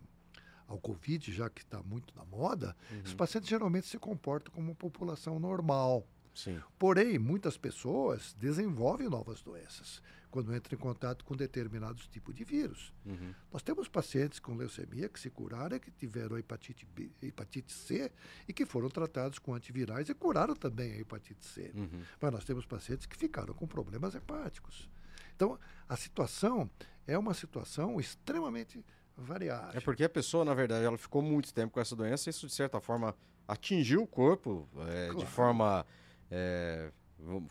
[0.66, 3.03] ao Covid, já que está muito na moda, uhum.
[3.05, 6.07] os pacientes geralmente se comportam como uma população normal.
[6.35, 6.61] Sim.
[6.79, 10.03] Porém, muitas pessoas desenvolvem novas doenças.
[10.35, 12.92] quando entra em contato com determinados tipos de vírus.
[13.07, 13.33] Uhum.
[13.53, 18.11] Nós temos pacientes com leucemia que se curaram, que tiveram a hepatite, B, hepatite C
[18.48, 21.70] e que foram tratados com antivirais e curaram também a hepatite C.
[21.72, 22.03] Uhum.
[22.20, 24.90] Mas nós temos pacientes que ficaram com problemas hepáticos.
[25.37, 25.57] Então,
[25.88, 26.68] a situação
[27.07, 28.85] é uma situação extremamente
[29.16, 29.70] variável.
[29.74, 32.46] É porque a pessoa, na verdade, ela ficou muito tempo com essa doença e isso,
[32.46, 33.14] de certa forma,
[33.46, 35.18] atingiu o corpo é, Claro.
[35.18, 35.87] de forma
[36.31, 36.90] é,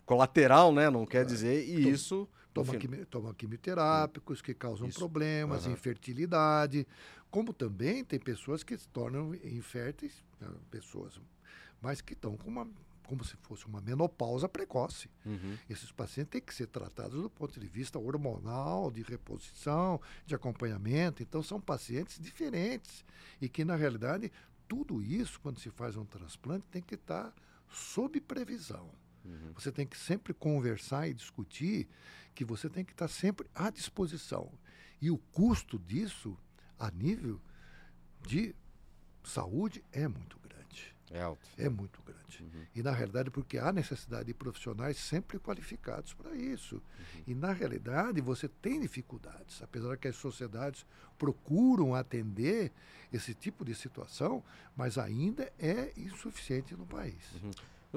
[0.04, 0.90] colateral, né?
[0.90, 2.28] Não quer dizer, e Tom- isso...
[2.52, 2.72] Toma,
[3.10, 4.96] toma quimioterápicos que causam Isso.
[4.96, 5.72] problemas, Aham.
[5.72, 6.86] infertilidade,
[7.28, 11.20] como também tem pessoas que se tornam inférteis, né, pessoas,
[11.82, 12.68] mas que estão com uma,
[13.06, 15.08] como se fosse uma menopausa precoce.
[15.24, 15.56] Uhum.
[15.68, 21.22] Esses pacientes têm que ser tratados do ponto de vista hormonal, de reposição, de acompanhamento.
[21.22, 23.04] Então, são pacientes diferentes
[23.40, 24.32] e que, na realidade,
[24.66, 27.32] tudo isso, quando se faz um transplante, tem que estar
[27.68, 28.90] sob previsão.
[29.24, 29.52] Uhum.
[29.54, 31.88] Você tem que sempre conversar e discutir
[32.34, 34.50] que você tem que estar sempre à disposição.
[35.00, 36.36] E o custo disso,
[36.78, 37.40] a nível
[38.26, 38.54] de
[39.22, 40.43] saúde, é muito.
[41.14, 41.40] É alto.
[41.56, 42.42] É muito grande.
[42.42, 42.64] Uhum.
[42.74, 46.74] E na realidade, porque há necessidade de profissionais sempre qualificados para isso.
[46.74, 47.22] Uhum.
[47.28, 50.84] E na realidade, você tem dificuldades, apesar que as sociedades
[51.16, 52.72] procuram atender
[53.12, 54.42] esse tipo de situação,
[54.76, 57.14] mas ainda é insuficiente no país.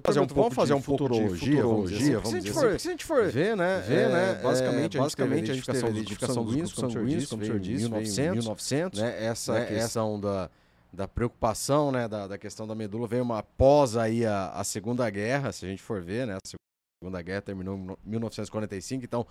[0.04, 2.30] Fazer um vamos fazer um pouco de futurologia, vamos dizer assim.
[2.30, 2.78] Se a gente for- assim.
[2.78, 3.80] Se a gente for Ver, né?
[3.80, 4.32] ver, né?
[4.32, 7.60] É, basicamente, é, basicamente a gente teve a identificação dos grupos sanguíneos, como o senhor
[7.60, 9.26] disse, em 1900, 1900, né?
[9.26, 10.52] Essa né, questão da,
[10.92, 12.08] da preocupação, né?
[12.08, 15.70] Da, da questão da medula veio uma pós aí a, a Segunda Guerra, se a
[15.70, 16.36] gente for ver, né?
[16.36, 16.58] A
[17.04, 19.26] Segunda Guerra terminou em no- 1945, então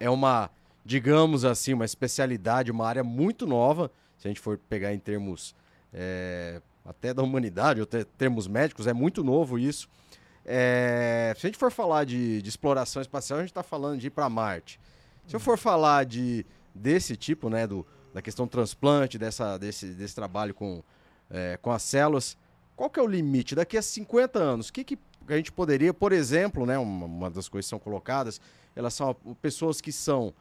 [0.00, 0.50] é uma,
[0.84, 5.54] digamos assim, uma especialidade, uma área muito nova, se a gente for pegar em termos
[5.92, 9.88] é, até da humanidade, ou te- termos médicos, é muito novo isso.
[10.44, 14.08] É, se a gente for falar de, de exploração espacial, a gente está falando de
[14.08, 14.80] ir para Marte.
[15.26, 20.14] Se eu for falar de desse tipo, né, do, da questão transplante, dessa, desse, desse
[20.14, 20.82] trabalho com,
[21.32, 22.36] é, com as células,
[22.76, 23.54] qual que é o limite?
[23.54, 27.30] Daqui a 50 anos, o que, que a gente poderia, por exemplo, né, uma, uma
[27.30, 28.40] das coisas que são colocadas,
[28.76, 30.34] elas são pessoas que são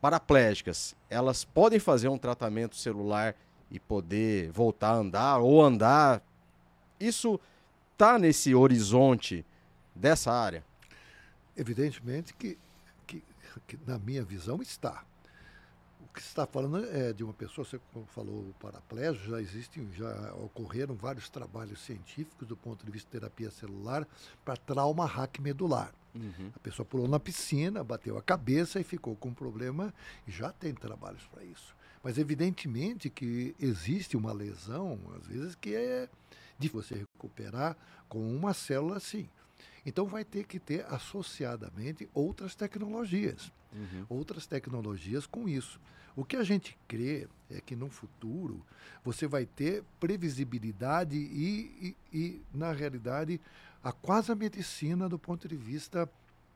[0.00, 3.34] paraplégicas, elas podem fazer um tratamento celular
[3.70, 6.22] e poder voltar a andar ou andar.
[7.00, 7.40] Isso
[7.96, 9.44] tá nesse horizonte
[9.94, 10.64] dessa área?
[11.56, 12.58] Evidentemente que,
[13.06, 13.22] que,
[13.66, 15.04] que na minha visão está.
[16.14, 19.92] O que você está falando é de uma pessoa, você falou o paraplégio, já existem,
[19.94, 24.06] já ocorreram vários trabalhos científicos do ponto de vista de terapia celular
[24.44, 25.92] para trauma hack medular.
[26.54, 29.92] A pessoa pulou na piscina, bateu a cabeça e ficou com um problema,
[30.24, 31.74] e já tem trabalhos para isso.
[32.00, 36.08] Mas evidentemente que existe uma lesão, às vezes, que é
[36.56, 37.76] de você recuperar
[38.08, 39.28] com uma célula assim.
[39.84, 43.50] Então vai ter que ter associadamente outras tecnologias,
[44.08, 45.80] outras tecnologias com isso.
[46.16, 48.64] O que a gente crê é que no futuro
[49.04, 53.40] você vai ter previsibilidade e, e, e na realidade,
[53.82, 56.08] a quase a medicina do ponto de vista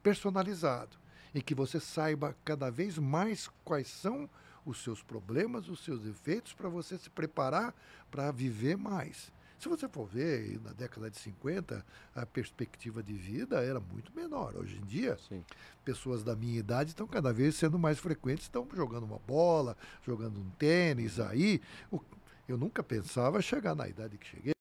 [0.03, 0.97] personalizado,
[1.35, 4.31] em que você saiba cada vez mais quais são
[4.65, 7.75] os seus problemas, os seus efeitos, para você se preparar
[8.11, 9.33] para viver mais.
[9.59, 14.55] Se você for ver, na década de 50, a perspectiva de vida era muito menor.
[14.57, 15.45] Hoje em dia, Sim.
[15.85, 20.39] pessoas da minha idade estão cada vez sendo mais frequentes, estão jogando uma bola, jogando
[20.41, 21.61] um tênis aí.
[21.91, 22.01] O-
[22.49, 24.53] Eu nunca pensava chegar na idade que cheguei.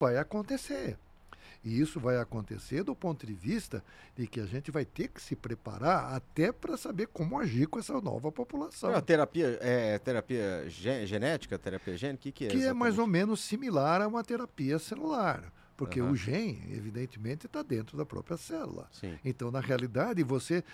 [0.00, 0.98] Vai acontecer.
[1.64, 3.82] E isso vai acontecer do ponto de vista
[4.16, 7.78] de que a gente vai ter que se preparar até para saber como agir com
[7.78, 8.94] essa nova população.
[8.94, 12.48] A terapia é terapia ge- genética, terapia gênica, o que, que é?
[12.48, 13.12] que é mais ou exatamente?
[13.12, 15.52] menos similar a uma terapia celular.
[15.76, 16.12] Porque Aham.
[16.12, 18.88] o gene, evidentemente, está dentro da própria célula.
[18.90, 19.18] Sim.
[19.22, 20.64] Então, na realidade, você,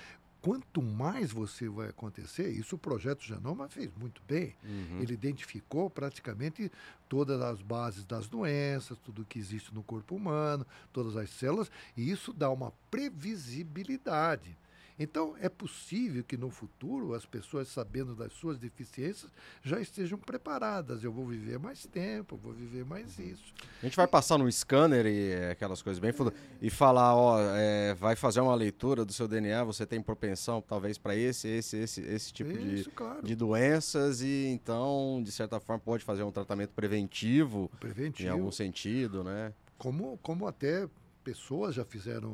[0.43, 4.57] quanto mais você vai acontecer, isso o projeto Genoma fez muito bem.
[4.65, 5.01] Uhum.
[5.01, 6.71] Ele identificou praticamente
[7.09, 12.11] todas as bases das doenças, tudo que existe no corpo humano, todas as células, e
[12.11, 14.59] isso dá uma previsibilidade.
[15.03, 19.31] Então, é possível que no futuro as pessoas, sabendo das suas deficiências,
[19.63, 21.03] já estejam preparadas.
[21.03, 23.53] Eu vou viver mais tempo, eu vou viver mais isso.
[23.83, 27.39] A gente vai passar no scanner e é, aquelas coisas bem fundo- e falar, ó,
[27.41, 31.77] é, vai fazer uma leitura do seu DNA, você tem propensão talvez para esse, esse,
[31.79, 33.23] esse, esse tipo de, isso, claro.
[33.27, 38.31] de doenças e então, de certa forma, pode fazer um tratamento preventivo em Preventivo.
[38.33, 39.53] algum sentido, né?
[39.79, 40.89] como, como até
[41.23, 42.33] pessoas já fizeram,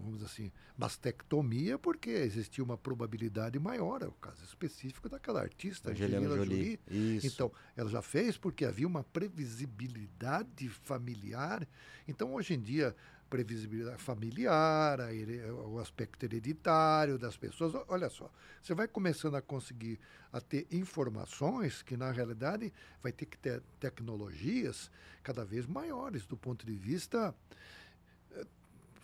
[0.00, 5.90] vamos dizer assim, mastectomia porque existia uma probabilidade maior, é o caso específico daquela artista,
[5.90, 6.80] Angelina Angelina Jolie.
[6.88, 7.16] Jolie.
[7.16, 7.26] Isso.
[7.26, 11.66] Então, ela já fez porque havia uma previsibilidade familiar.
[12.06, 12.94] Então, hoje em dia,
[13.28, 15.00] previsibilidade familiar,
[15.66, 17.74] o aspecto hereditário das pessoas.
[17.88, 18.30] Olha só,
[18.62, 19.98] você vai começando a conseguir
[20.32, 22.72] a ter informações que, na realidade,
[23.02, 24.90] vai ter que ter tecnologias
[25.22, 27.34] cada vez maiores do ponto de vista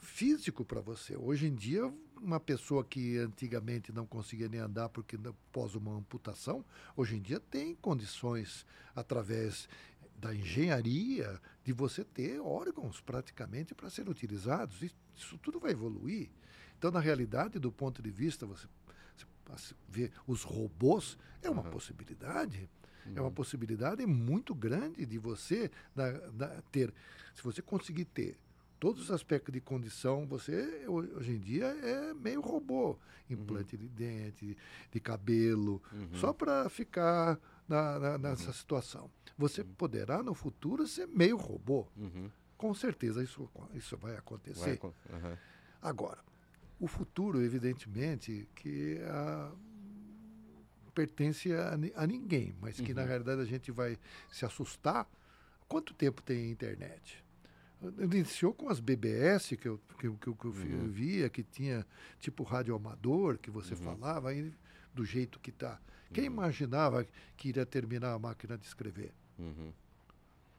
[0.00, 1.16] físico para você.
[1.16, 6.64] Hoje em dia, uma pessoa que antigamente não conseguia nem andar porque após uma amputação,
[6.96, 9.68] hoje em dia tem condições através
[10.16, 14.82] da engenharia de você ter órgãos praticamente para serem utilizados.
[14.82, 16.30] Isso, tudo vai evoluir.
[16.78, 18.66] Então, na realidade, do ponto de vista, você,
[19.46, 21.70] você vê os robôs, é uma uhum.
[21.70, 22.68] possibilidade.
[23.06, 23.12] Uhum.
[23.16, 23.34] É uma uhum.
[23.34, 26.92] possibilidade muito grande de você na, na, ter.
[27.34, 28.38] Se você conseguir ter
[28.80, 32.98] todos os aspectos de condição, você hoje em dia é meio robô.
[33.28, 33.82] Implante uhum.
[33.82, 34.56] de dente,
[34.90, 36.14] de cabelo, uhum.
[36.14, 37.38] só para ficar
[37.68, 38.52] na, na, nessa uhum.
[38.52, 39.10] situação.
[39.38, 39.74] Você uhum.
[39.74, 41.86] poderá no futuro ser meio robô.
[41.96, 42.28] Uhum.
[42.56, 44.78] Com certeza isso, isso vai acontecer.
[44.78, 45.38] Vai,
[45.80, 46.18] Agora,
[46.80, 49.52] o futuro, evidentemente, que a,
[50.94, 53.96] pertence a, a, ninguém, mas que na realidade a gente vai
[54.30, 55.06] se assustar.
[55.68, 57.24] Quanto tempo tem internet?
[58.00, 60.88] Iniciou com as BBS que eu, que, que, que eu uhum.
[60.88, 61.86] via, que tinha
[62.18, 63.80] tipo rádio amador, que você uhum.
[63.80, 64.52] falava, aí,
[64.94, 65.80] do jeito que está.
[66.12, 66.34] Quem uhum.
[66.34, 69.12] imaginava que iria terminar a máquina de escrever?
[69.38, 69.72] Uhum.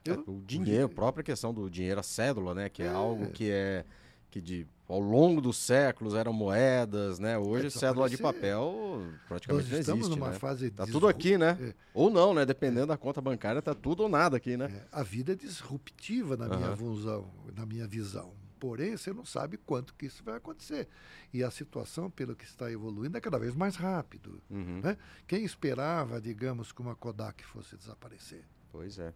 [0.04, 2.70] Eu, é, o dinheiro, a própria questão do dinheiro, a cédula, né?
[2.70, 3.86] Que é, é algo que é
[4.32, 7.38] que de, ao longo dos séculos eram moedas, né?
[7.38, 10.40] Hoje é, cédula de papel praticamente Nós estamos não existe, numa né?
[10.40, 11.58] fase tá tudo aqui, né?
[11.62, 11.74] É.
[11.94, 12.46] Ou não, né?
[12.46, 14.66] Dependendo da conta bancária, tá tudo ou nada aqui, né?
[14.66, 18.34] É, a vida é disruptiva na minha visão, na minha visão.
[18.60, 20.88] Porém, você não sabe quanto que isso vai acontecer.
[21.34, 24.40] E a situação, pelo que está evoluindo, é cada vez mais rápido.
[24.52, 24.82] Uhum.
[24.84, 24.98] Né?
[25.26, 28.44] Quem esperava, digamos, que uma Kodak fosse desaparecer?
[28.72, 29.14] Pois é.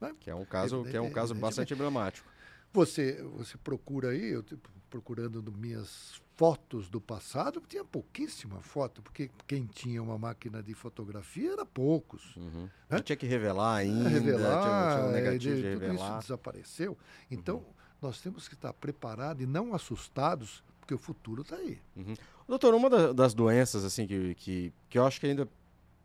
[0.00, 0.14] Né?
[0.18, 2.32] Que é um caso, que é um caso bastante emblemático.
[2.72, 4.44] Você, você procura aí, eu
[4.88, 11.52] procurando minhas fotos do passado, tinha pouquíssima foto, porque quem tinha uma máquina de fotografia
[11.52, 12.36] era poucos.
[12.36, 12.68] Uhum.
[12.90, 13.00] Né?
[13.00, 16.10] Tinha que revelar ainda, revelar, tinha, um negativo de, de tudo revelar.
[16.18, 16.98] isso desapareceu.
[17.30, 17.64] Então, uhum.
[18.02, 21.80] nós temos que estar preparados e não assustados, porque o futuro está aí.
[21.96, 22.14] Uhum.
[22.46, 25.48] Doutor, uma das doenças assim que, que, que eu acho que ainda,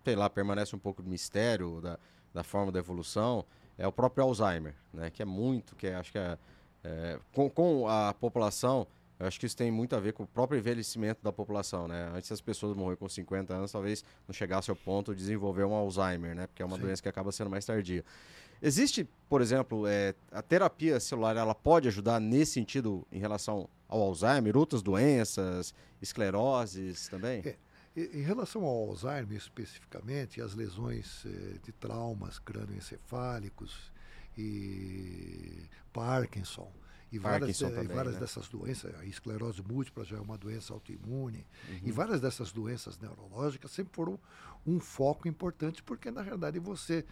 [0.06, 2.00] sei lá, permanece um pouco de mistério da,
[2.34, 3.46] da forma da evolução
[3.78, 5.10] é o próprio Alzheimer, né?
[5.10, 6.38] Que é muito, que é, acho que é,
[6.88, 8.88] é, com, com, a população,
[9.20, 12.12] eu acho que isso tem muito a ver com o próprio envelhecimento da população, né?
[12.16, 15.74] Antes as pessoas morrer com 50 anos, talvez não chegasse ao ponto de desenvolver um
[15.74, 16.48] Alzheimer, né?
[16.48, 16.84] Porque é uma Sim.
[16.84, 18.06] doença que acaba sendo mais tardia.
[18.62, 24.02] Existe, por exemplo, é, a terapia celular, ela pode ajudar nesse sentido em relação ao
[24.02, 27.42] Alzheimer, outras doenças, escleroses também?
[27.46, 27.56] É.
[27.96, 33.92] Em relação ao Alzheimer especificamente, as lesões eh, de traumas crânioencefálicos
[34.38, 36.72] e Parkinson,
[37.12, 38.20] e várias, também, e várias né?
[38.20, 41.80] dessas doenças, a esclerose múltipla já é uma doença autoimune, uhum.
[41.84, 44.20] e várias dessas doenças neurológicas sempre foram
[44.66, 47.06] um foco importante, porque na realidade você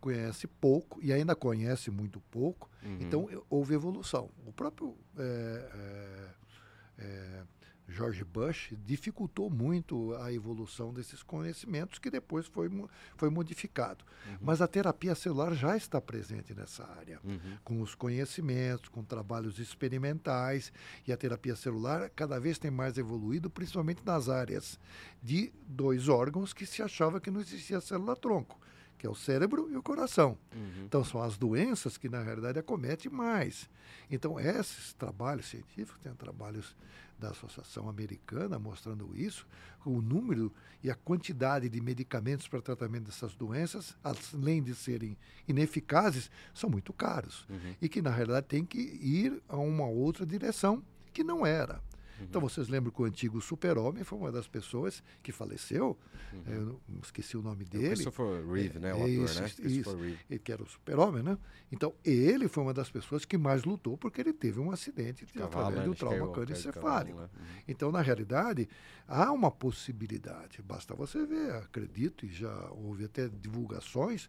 [0.00, 2.98] conhece pouco e ainda conhece muito pouco, uhum.
[3.00, 4.30] então houve evolução.
[4.46, 7.42] O próprio é, é, é,
[7.88, 12.68] George Bush dificultou muito a evolução desses conhecimentos que depois foi,
[13.16, 14.04] foi modificado.
[14.26, 14.38] Uhum.
[14.40, 17.58] Mas a terapia celular já está presente nessa área, uhum.
[17.62, 20.72] com os conhecimentos, com trabalhos experimentais,
[21.06, 24.78] e a terapia celular cada vez tem mais evoluído, principalmente nas áreas
[25.22, 28.58] de dois órgãos que se achava que não existia célula-tronco
[28.98, 30.38] que é o cérebro e o coração.
[30.54, 30.84] Uhum.
[30.86, 33.68] Então, são as doenças que, na realidade, acometem mais.
[34.10, 36.74] Então, esses trabalhos científicos, tem trabalhos
[37.18, 39.46] da Associação Americana mostrando isso,
[39.84, 40.52] o número
[40.82, 45.16] e a quantidade de medicamentos para tratamento dessas doenças, além de serem
[45.48, 47.46] ineficazes, são muito caros.
[47.48, 47.74] Uhum.
[47.80, 51.80] E que, na realidade, tem que ir a uma outra direção que não era.
[52.18, 52.26] Uhum.
[52.28, 55.98] Então vocês lembram que o antigo super-homem foi uma das pessoas que faleceu,
[56.32, 56.42] uhum.
[56.46, 57.88] eu esqueci o nome é dele.
[57.88, 58.92] Christopher Reeve, né?
[58.92, 59.50] O ator, isso, né?
[59.64, 60.38] Isso, Reeve.
[60.38, 61.38] que era o super-homem, né?
[61.70, 65.42] Então ele foi uma das pessoas que mais lutou porque ele teve um acidente de,
[65.42, 67.18] através do trauma crânioencefálico.
[67.18, 67.28] Né?
[67.38, 67.46] Uhum.
[67.68, 68.68] Então, na realidade,
[69.06, 74.28] há uma possibilidade, basta você ver, acredito, e já houve até divulgações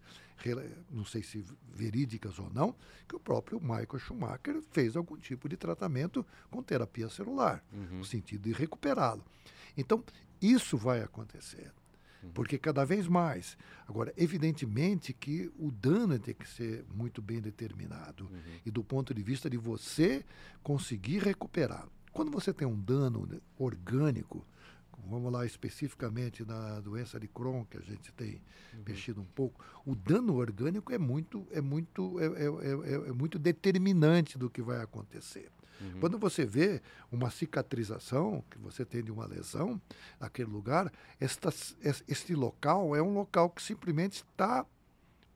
[0.90, 2.76] não sei se verídicas ou não,
[3.08, 8.00] que o próprio Michael Schumacher fez algum tipo de tratamento com terapia celular, uhum.
[8.00, 9.24] no sentido de recuperá-lo.
[9.76, 10.04] Então,
[10.42, 11.72] isso vai acontecer.
[12.24, 12.32] Uhum.
[12.34, 13.58] Porque cada vez mais.
[13.88, 18.26] Agora, evidentemente que o dano tem que ser muito bem determinado.
[18.26, 18.60] Uhum.
[18.66, 20.26] E do ponto de vista de você
[20.64, 21.88] conseguir recuperar.
[22.12, 24.44] Quando você tem um dano orgânico,
[25.06, 28.42] vamos lá especificamente na doença de Crohn, que a gente tem
[28.74, 28.84] uhum.
[28.86, 33.38] mexido um pouco, o dano orgânico é muito, é muito, é, é, é, é muito
[33.38, 35.52] determinante do que vai acontecer.
[35.80, 36.00] Uhum.
[36.00, 36.82] Quando você vê
[37.12, 39.80] uma cicatrização que você tem de uma lesão
[40.20, 41.50] naquele lugar, esta,
[42.08, 44.66] este local é um local que simplesmente está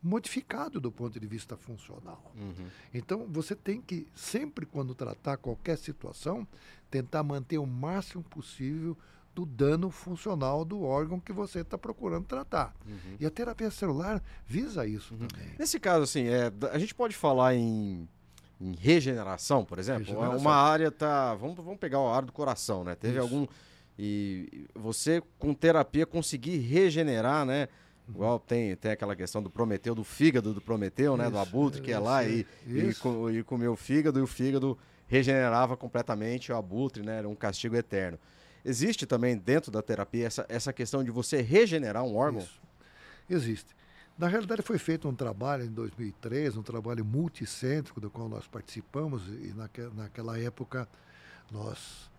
[0.02, 2.34] modificado do ponto de vista funcional.
[2.36, 2.68] Uhum.
[2.92, 6.48] Então, você tem que, sempre quando tratar qualquer situação,
[6.90, 8.98] tentar manter o máximo possível
[9.34, 12.74] do dano funcional do órgão que você está procurando tratar.
[12.86, 13.16] Uhum.
[13.20, 15.28] E a terapia celular visa isso uhum.
[15.28, 15.48] também.
[15.58, 18.08] Nesse caso, assim, é, a gente pode falar em,
[18.60, 20.04] em regeneração, por exemplo?
[20.04, 20.38] Regeneração.
[20.38, 21.34] Uma área tá.
[21.36, 22.96] Vamos, vamos pegar a área do coração, né?
[22.96, 23.22] Teve isso.
[23.22, 23.48] algum.
[23.98, 27.68] E você, com terapia, conseguir regenerar, né?
[28.10, 31.30] Igual tem, tem aquela questão do Prometeu, do fígado do Prometeu, né?
[31.30, 34.78] do abutre que é lá e, e, com, e comeu o fígado e o fígado
[35.08, 37.20] regenerava completamente o abutre, né?
[37.20, 38.18] Era um castigo eterno.
[38.64, 42.42] Existe também dentro da terapia essa, essa questão de você regenerar um órgão?
[42.42, 42.62] Isso.
[43.30, 43.76] Existe.
[44.18, 49.28] Na realidade, foi feito um trabalho em 2003, um trabalho multicêntrico do qual nós participamos,
[49.28, 50.88] e naque, naquela época
[51.50, 52.10] nós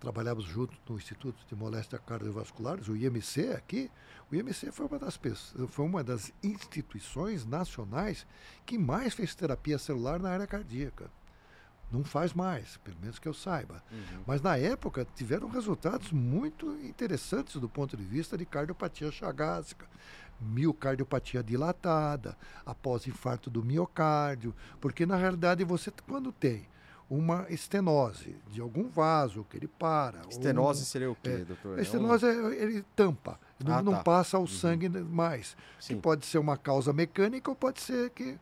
[0.00, 3.90] trabalhávamos junto no Instituto de Moléstia Cardiovasculares, o IMC aqui.
[4.30, 5.20] O IMC foi uma das,
[5.68, 8.26] foi uma das instituições nacionais
[8.64, 11.10] que mais fez terapia celular na área cardíaca.
[11.90, 13.82] Não faz mais, pelo menos que eu saiba.
[13.90, 14.22] Uhum.
[14.26, 19.86] Mas na época tiveram resultados muito interessantes do ponto de vista de cardiopatia chagásica,
[20.40, 26.66] miocardiopatia dilatada, após infarto do miocárdio, porque na realidade você quando tem
[27.08, 30.22] uma estenose de algum vaso que ele para.
[30.28, 31.78] Estenose seria o quê, é, doutor?
[31.78, 34.02] A estenose é ele tampa, ah, não, tá.
[34.02, 34.46] passa o uhum.
[34.46, 35.56] sangue mais.
[35.78, 35.94] Sim.
[35.94, 38.36] Que pode ser uma causa mecânica ou pode ser que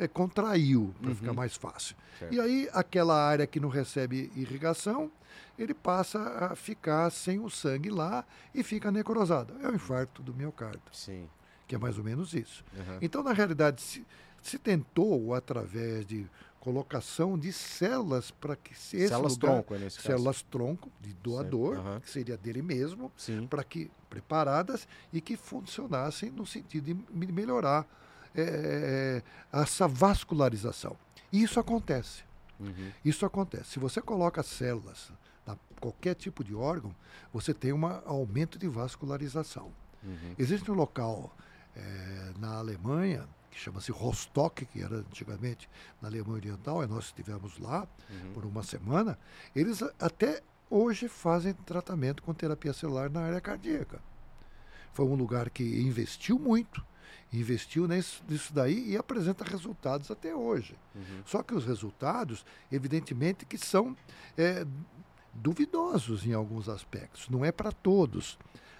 [0.00, 1.14] é, contraiu, para uhum.
[1.14, 1.94] ficar mais fácil.
[2.18, 2.34] Certo.
[2.34, 5.12] E aí, aquela área que não recebe irrigação,
[5.58, 8.24] ele passa a ficar sem o sangue lá
[8.54, 9.54] e fica necrosado.
[9.62, 10.80] É o infarto do miocárdio.
[10.90, 11.28] Sim.
[11.68, 12.64] Que é mais ou menos isso.
[12.74, 12.98] Uhum.
[13.02, 14.06] Então, na realidade, se,
[14.40, 16.26] se tentou, através de
[16.60, 20.46] colocação de células para que esse células lugar, tronco nesse células caso.
[20.50, 22.00] tronco de doador uhum.
[22.00, 23.10] que seria dele mesmo
[23.48, 27.86] para que preparadas e que funcionassem no sentido de melhorar
[28.34, 29.22] é,
[29.52, 30.96] essa vascularização.
[31.32, 32.24] E isso acontece.
[32.58, 32.90] Uhum.
[33.04, 33.70] Isso acontece.
[33.70, 35.12] Se você coloca células
[35.46, 36.94] na qualquer tipo de órgão,
[37.32, 39.72] você tem um aumento de vascularização.
[40.02, 40.34] Uhum.
[40.38, 41.34] Existe um local
[41.76, 45.68] é, na Alemanha que chama-se Rostock, que era antigamente
[46.00, 48.32] na Alemanha Oriental, e nós estivemos lá uhum.
[48.32, 49.18] por uma semana.
[49.54, 54.00] Eles até hoje fazem tratamento com terapia celular na área cardíaca.
[54.92, 56.84] Foi um lugar que investiu muito
[57.32, 60.76] investiu nisso, nisso daí e apresenta resultados até hoje.
[60.94, 61.22] Uhum.
[61.24, 63.96] Só que os resultados, evidentemente, que são
[64.36, 64.66] é,
[65.32, 67.28] duvidosos em alguns aspectos.
[67.28, 68.38] Não é para todos.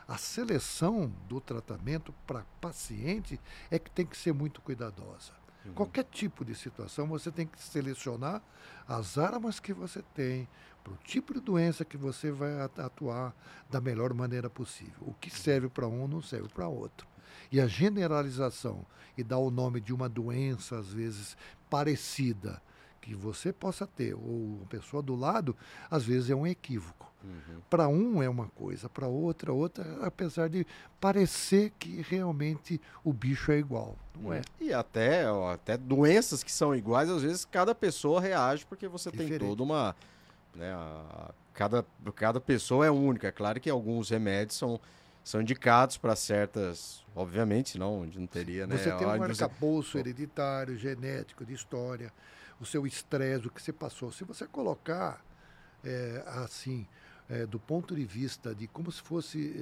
[0.08, 3.40] A seleção do tratamento para paciente
[3.70, 5.32] é que tem que ser muito cuidadosa.
[5.64, 5.72] Uhum.
[5.74, 8.42] Qualquer tipo de situação, você tem que selecionar
[8.88, 10.48] as armas que você tem,
[10.82, 13.34] para o tipo de doença que você vai atuar
[13.68, 15.02] da melhor maneira possível.
[15.02, 17.06] O que serve para um não serve para outro.
[17.50, 18.84] E a generalização
[19.16, 21.36] e dar o nome de uma doença, às vezes
[21.68, 22.60] parecida,
[23.00, 25.56] que você possa ter, ou a pessoa do lado,
[25.90, 27.10] às vezes é um equívoco.
[27.22, 27.60] Uhum.
[27.68, 30.66] Para um é uma coisa, para outra, outra, apesar de
[30.98, 33.96] parecer que realmente o bicho é igual.
[34.18, 34.40] Não é?
[34.58, 39.38] E até, até doenças que são iguais, às vezes cada pessoa reage porque você Diferente.
[39.38, 39.94] tem toda uma.
[40.54, 43.28] Né, a, cada, cada pessoa é única.
[43.28, 44.80] É claro que alguns remédios são
[45.22, 48.76] são indicados para certas, obviamente, não, onde não teria, né?
[48.76, 52.12] Você tem um arcabouço hereditário, genético, de história,
[52.60, 54.10] o seu estresse, o que você passou.
[54.12, 55.24] Se você colocar
[55.84, 56.86] é, assim,
[57.28, 59.54] é, do ponto de vista de como se fosse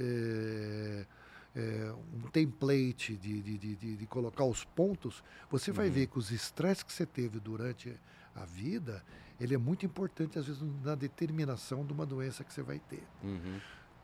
[1.58, 5.92] é um template de, de, de, de, colocar os pontos, você vai uhum.
[5.92, 7.98] ver que os estresses que você teve durante
[8.34, 9.02] a vida,
[9.40, 13.02] ele é muito importante, às vezes, na determinação de uma doença que você vai ter.
[13.24, 13.60] Uhum.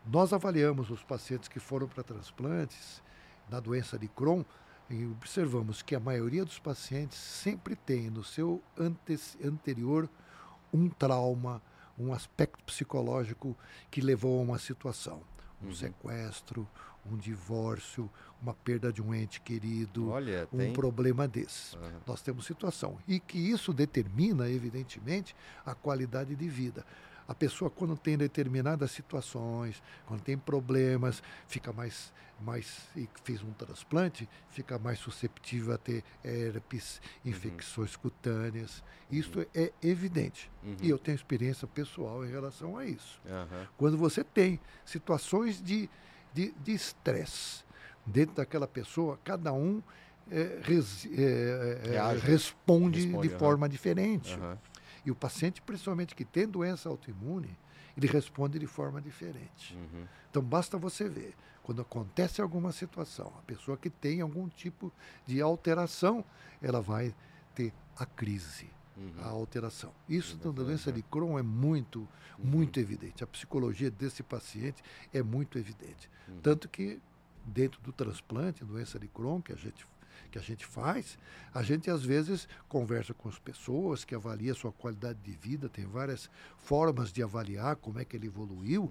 [0.07, 3.01] Nós avaliamos os pacientes que foram para transplantes
[3.49, 4.43] na doença de Crohn
[4.89, 8.61] e observamos que a maioria dos pacientes sempre tem no seu
[9.43, 10.07] anterior
[10.71, 11.61] um trauma,
[11.97, 13.57] um aspecto psicológico
[13.89, 15.21] que levou a uma situação.
[15.63, 15.73] Um uhum.
[15.73, 16.67] sequestro,
[17.09, 18.09] um divórcio,
[18.41, 21.73] uma perda de um ente querido, Olha, um problema desses.
[21.73, 21.99] Uhum.
[22.05, 22.97] Nós temos situação.
[23.07, 25.35] E que isso determina, evidentemente,
[25.65, 26.85] a qualidade de vida.
[27.27, 33.51] A pessoa, quando tem determinadas situações, quando tem problemas, fica mais, mais e fez um
[33.53, 37.31] transplante, fica mais susceptível a ter herpes, uhum.
[37.31, 38.01] infecções uhum.
[38.01, 38.83] cutâneas.
[39.09, 39.45] Isso uhum.
[39.55, 40.51] é evidente.
[40.63, 40.77] Uhum.
[40.81, 43.19] E eu tenho experiência pessoal em relação a isso.
[43.77, 45.89] Quando você tem situações de
[46.67, 47.63] estresse
[48.05, 49.81] de dentro daquela pessoa, cada um
[50.29, 54.37] é, res, é, é, responde, responde, de forma diferente.
[55.05, 57.55] E o paciente, principalmente que tem doença autoimune,
[57.95, 59.75] ele responde de forma diferente.
[59.75, 60.05] Uhum.
[60.29, 61.33] Então basta você ver,
[61.63, 64.91] quando acontece alguma situação, a pessoa que tem algum tipo
[65.25, 66.23] de alteração,
[66.61, 67.15] ela vai
[67.53, 69.13] ter a crise, uhum.
[69.19, 69.93] a alteração.
[70.09, 71.99] Isso na doença de Crohn é muito,
[72.37, 72.45] uhum.
[72.45, 73.23] muito evidente.
[73.23, 74.83] A psicologia desse paciente
[75.13, 76.09] é muito evidente.
[76.27, 76.39] Uhum.
[76.41, 76.99] Tanto que
[77.45, 79.87] dentro do transplante, doença de Crohn, que a gente
[80.29, 81.17] que a gente faz,
[81.53, 85.69] a gente às vezes conversa com as pessoas que avalia a sua qualidade de vida,
[85.69, 88.89] tem várias formas de avaliar como é que ele evoluiu.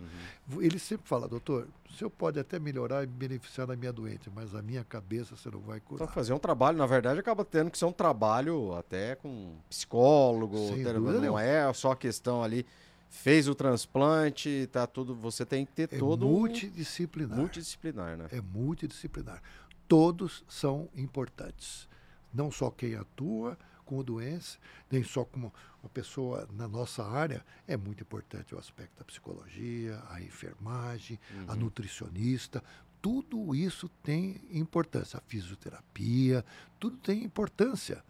[0.49, 0.63] Uhum.
[0.63, 4.55] Ele sempre fala, doutor, o senhor pode até melhorar e beneficiar da minha doente, mas
[4.55, 6.05] a minha cabeça você não vai curar.
[6.05, 10.57] Então fazer um trabalho, na verdade, acaba tendo que ser um trabalho até com psicólogo,
[10.75, 12.67] ter, não é só questão ali
[13.15, 17.39] fez o transplante, tá tudo, você tem que ter é todo multidisciplinar.
[17.39, 18.27] Um, multidisciplinar, né?
[18.33, 19.41] É multidisciplinar
[19.89, 21.89] todos são importantes.
[22.33, 24.59] Não só quem atua com doença,
[24.91, 30.03] nem só como uma pessoa na nossa área, é muito importante o aspecto da psicologia,
[30.09, 31.45] a enfermagem, uhum.
[31.49, 32.63] a nutricionista,
[33.05, 35.19] tudo isso tem importância.
[35.19, 36.43] A fisioterapia,
[36.81, 38.03] tudo tem importância.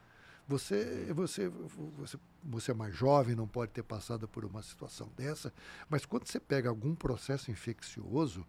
[0.47, 5.53] Você, você, você, você é mais jovem, não pode ter passado por uma situação dessa,
[5.89, 8.47] mas quando você pega algum processo infeccioso,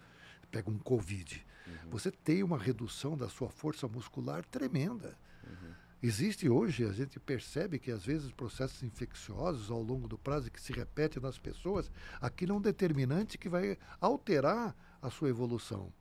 [0.51, 1.89] pega um Covid, uhum.
[1.89, 5.17] você tem uma redução da sua força muscular tremenda.
[5.43, 5.73] Uhum.
[6.01, 10.61] Existe hoje, a gente percebe que às vezes processos infecciosos ao longo do prazo que
[10.61, 11.91] se repetem nas pessoas,
[12.21, 15.91] aquilo é um determinante que vai alterar a sua evolução.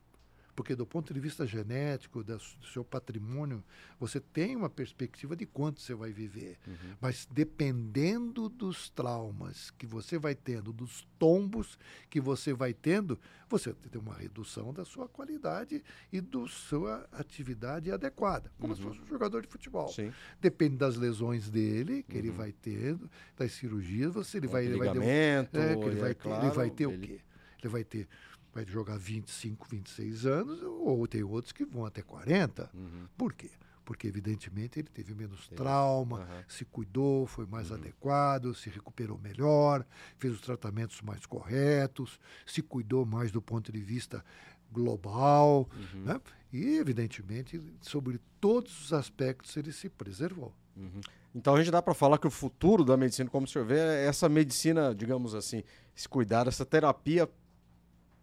[0.55, 2.39] Porque do ponto de vista genético, do
[2.71, 3.61] seu patrimônio,
[3.99, 6.57] você tem uma perspectiva de quanto você vai viver.
[6.65, 6.95] Uhum.
[7.01, 11.77] Mas dependendo dos traumas que você vai tendo, dos tombos
[12.09, 17.91] que você vai tendo, você tem uma redução da sua qualidade e da sua atividade
[17.91, 18.49] adequada.
[18.57, 18.77] Como uhum.
[18.77, 19.89] se fosse um jogador de futebol.
[19.89, 20.13] Sim.
[20.39, 22.19] Depende das lesões dele, que uhum.
[22.19, 24.99] ele vai tendo, das cirurgias, você ele vai, ele vai ter.
[24.99, 26.95] Um, é, que ele, vai ter claro, ele vai ter ele...
[26.95, 27.21] o quê?
[27.61, 28.07] Ele vai ter
[28.55, 32.69] vai jogar 25, 26 anos, ou tem outros que vão até 40.
[32.73, 33.05] Uhum.
[33.17, 33.51] Por quê?
[33.83, 36.43] Porque, evidentemente, ele teve menos trauma, uhum.
[36.47, 37.75] se cuidou, foi mais uhum.
[37.75, 39.85] adequado, se recuperou melhor,
[40.17, 44.23] fez os tratamentos mais corretos, se cuidou mais do ponto de vista
[44.71, 45.69] global.
[45.75, 46.03] Uhum.
[46.05, 46.21] Né?
[46.53, 50.55] E, evidentemente, sobre todos os aspectos, ele se preservou.
[50.77, 51.01] Uhum.
[51.35, 53.77] Então a gente dá para falar que o futuro da medicina, como o senhor vê,
[53.77, 55.61] é essa medicina, digamos assim,
[55.95, 57.29] esse cuidado, essa terapia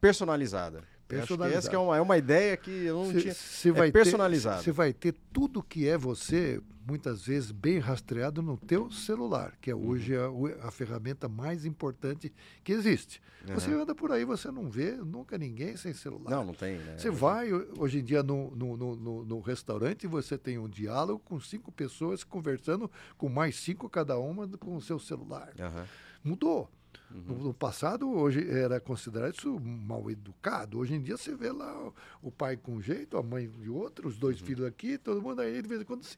[0.02, 0.82] personalizada.
[1.06, 1.58] Personalizada.
[1.58, 3.34] Essa é uma, é uma ideia que eu não cê, tinha.
[3.34, 4.60] Cê é vai personalizada.
[4.60, 9.70] Você vai ter tudo que é você, muitas vezes bem rastreado no teu celular, que
[9.70, 9.90] é uhum.
[9.90, 12.32] hoje a, a, ferramenta mais importante
[12.64, 13.22] que existe.
[13.46, 13.54] Uhum.
[13.54, 16.30] Você anda por aí, você não vê nunca ninguém sem celular.
[16.30, 16.78] Não, não tem.
[16.78, 16.96] Né?
[16.98, 21.20] Você vai hoje em dia no, no, no, no, restaurante e você tem um diálogo
[21.24, 25.52] com cinco pessoas conversando com mais cinco cada uma com o seu celular.
[25.60, 25.84] Uhum.
[26.24, 26.68] Mudou.
[27.14, 27.22] Uhum.
[27.26, 30.78] No, no, passado, hoje era considerado isso mal educado.
[30.78, 33.68] Hoje em dia você vê lá o, o pai com um jeito, a mãe de
[33.68, 34.46] outro, os dois uhum.
[34.46, 36.16] filhos aqui, todo mundo aí de vez em quando se,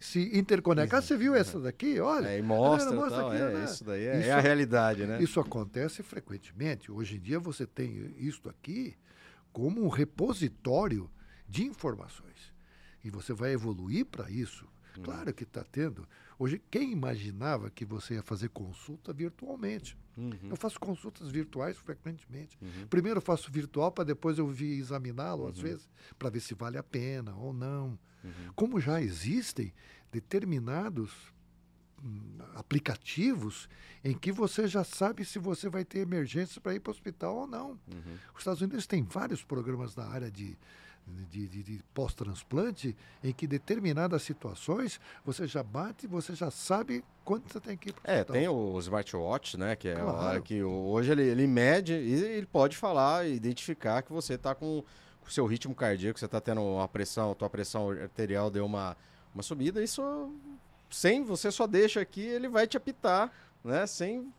[0.00, 0.96] se interconecta.
[0.96, 2.00] Ah, você viu essa daqui?
[2.00, 2.28] Olha.
[2.28, 3.64] É, e mostra, mostra aqui, é, né?
[3.64, 5.22] isso daí é, isso, é, a realidade, né?
[5.22, 6.90] Isso acontece frequentemente.
[6.90, 8.96] Hoje em dia você tem isso aqui
[9.52, 11.10] como um repositório
[11.48, 12.52] de informações.
[13.04, 14.66] E você vai evoluir para isso.
[14.98, 15.02] Hum.
[15.02, 16.06] Claro que está tendo.
[16.38, 19.96] Hoje, quem imaginava que você ia fazer consulta virtualmente?
[20.16, 20.50] Uhum.
[20.50, 22.58] Eu faço consultas virtuais frequentemente.
[22.60, 22.86] Uhum.
[22.88, 25.48] Primeiro eu faço virtual para depois eu vir examiná-lo, uhum.
[25.48, 25.88] às vezes,
[26.18, 27.98] para ver se vale a pena ou não.
[28.22, 28.52] Uhum.
[28.54, 29.72] Como já existem
[30.10, 31.12] determinados
[32.02, 33.68] hum, aplicativos
[34.04, 37.36] em que você já sabe se você vai ter emergência para ir para o hospital
[37.36, 37.70] ou não.
[37.70, 38.18] Uhum.
[38.34, 40.58] Os Estados Unidos têm vários programas na área de
[41.06, 47.52] de, de, de pós-transplante, em que determinadas situações você já bate, você já sabe quanto
[47.52, 49.76] você tem que ir É, tem o smartwatch, né?
[49.76, 50.42] Que é claro.
[50.42, 54.84] que hoje ele, ele mede e ele pode falar, identificar que você está com
[55.26, 58.96] o seu ritmo cardíaco, você está tendo uma pressão, tua pressão arterial deu uma,
[59.34, 60.32] uma subida, isso
[60.90, 63.30] sem você só deixa aqui, ele vai te apitar,
[63.64, 63.86] né?
[63.86, 64.32] Sem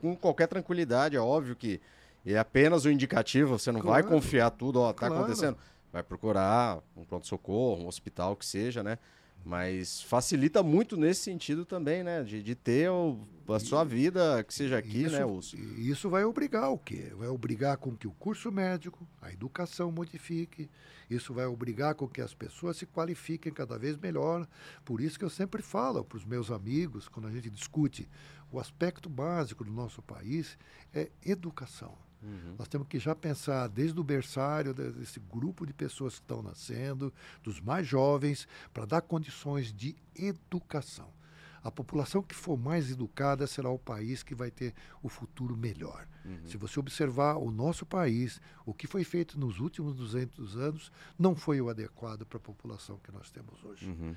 [0.00, 1.80] com qualquer tranquilidade, é óbvio que
[2.24, 4.02] é apenas o indicativo, você não claro.
[4.02, 5.22] vai confiar tudo, ó, tá claro.
[5.22, 5.56] acontecendo
[5.96, 8.98] vai procurar um pronto-socorro, um hospital que seja, né?
[9.42, 12.22] Mas facilita muito nesse sentido também, né?
[12.22, 13.18] De, de ter o,
[13.48, 15.56] a sua vida que seja aqui, isso, né, Urso?
[15.56, 17.12] Isso vai obrigar o quê?
[17.16, 20.68] Vai obrigar com que o curso médico, a educação modifique.
[21.08, 24.46] Isso vai obrigar com que as pessoas se qualifiquem cada vez melhor.
[24.84, 28.06] Por isso que eu sempre falo para os meus amigos, quando a gente discute
[28.52, 30.58] o aspecto básico do nosso país,
[30.92, 31.96] é educação.
[32.26, 32.56] Uhum.
[32.58, 37.12] Nós temos que já pensar desde o berçário desse grupo de pessoas que estão nascendo,
[37.42, 41.14] dos mais jovens, para dar condições de educação.
[41.62, 44.72] A população que for mais educada será o país que vai ter
[45.02, 46.06] o futuro melhor.
[46.24, 46.46] Uhum.
[46.46, 51.34] Se você observar o nosso país, o que foi feito nos últimos 200 anos não
[51.34, 53.86] foi o adequado para a população que nós temos hoje.
[53.86, 54.14] Uhum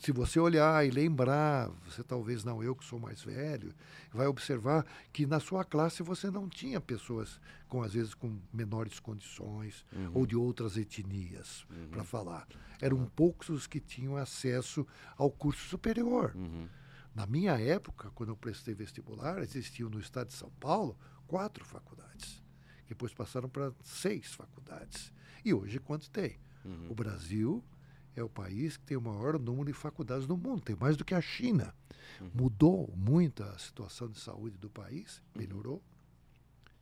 [0.00, 3.74] se você olhar e lembrar, você talvez não eu que sou mais velho,
[4.10, 7.38] vai observar que na sua classe você não tinha pessoas
[7.68, 10.10] com às vezes com menores condições uhum.
[10.14, 11.88] ou de outras etnias uhum.
[11.90, 12.48] para falar.
[12.80, 14.86] Eram poucos os que tinham acesso
[15.16, 16.32] ao curso superior.
[16.34, 16.66] Uhum.
[17.14, 20.96] Na minha época, quando eu prestei vestibular, existiam no estado de São Paulo
[21.26, 22.42] quatro faculdades.
[22.88, 25.12] Depois passaram para seis faculdades.
[25.44, 26.38] E hoje quantos tem?
[26.64, 26.86] Uhum.
[26.88, 27.62] O Brasil
[28.16, 31.04] é o país que tem o maior número de faculdades no mundo, tem mais do
[31.04, 31.74] que a China.
[32.20, 32.30] Uhum.
[32.34, 35.18] Mudou muito a situação de saúde do país?
[35.34, 35.40] Uhum.
[35.40, 35.82] Melhorou?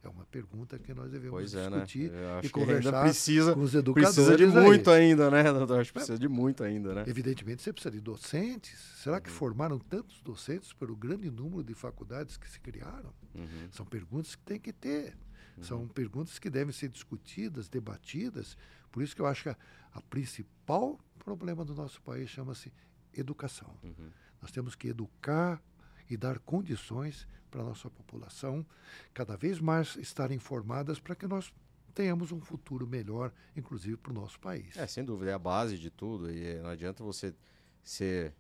[0.02, 1.78] É uma pergunta que nós devemos pois é, né?
[1.78, 2.40] discutir né?
[2.44, 4.14] e conversar precisa, com os educadores.
[4.14, 5.10] Precisa de muito aí.
[5.10, 5.80] ainda, né, doutor?
[5.80, 7.04] Acho que precisa de muito ainda, né?
[7.06, 8.78] Evidentemente você precisa de docentes.
[9.02, 9.34] Será que uhum.
[9.34, 13.12] formaram tantos docentes pelo grande número de faculdades que se criaram?
[13.34, 13.68] Uhum.
[13.72, 15.16] São perguntas que tem que ter.
[15.56, 15.64] Uhum.
[15.64, 18.56] São perguntas que devem ser discutidas, debatidas.
[18.90, 19.56] Por isso que eu acho que a,
[19.92, 22.72] a principal problema do nosso país chama-se
[23.12, 23.76] educação.
[23.82, 24.10] Uhum.
[24.40, 25.62] Nós temos que educar
[26.08, 28.64] e dar condições para a nossa população
[29.12, 31.52] cada vez mais estar informadas para que nós
[31.94, 34.76] tenhamos um futuro melhor, inclusive para o nosso país.
[34.76, 37.34] É, sem dúvida, é a base de tudo e não adianta você
[37.82, 38.34] ser,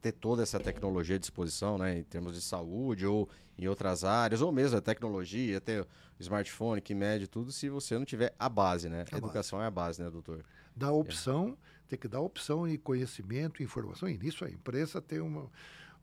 [0.00, 3.28] ter toda essa tecnologia à disposição, né, em termos de saúde ou
[3.58, 5.86] em outras áreas, ou mesmo a tecnologia, ter o
[6.20, 9.04] smartphone que mede tudo, se você não tiver a base, né?
[9.10, 9.64] A, a educação base.
[9.64, 10.44] é a base, né, doutor?
[10.76, 14.08] Da opção é tem que dar opção e conhecimento informação.
[14.08, 15.50] E nisso a imprensa tem uma,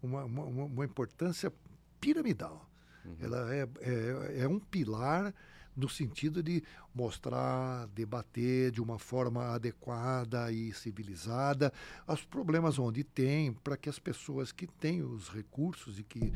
[0.02, 1.54] uma, uma, uma importância
[2.02, 2.68] piramidal.
[3.06, 3.16] Uhum.
[3.20, 5.34] Ela é, é, é um pilar
[5.76, 6.64] no sentido de
[6.94, 11.72] mostrar, debater de uma forma adequada e civilizada
[12.08, 16.34] os problemas onde tem, para que as pessoas que têm os recursos e que,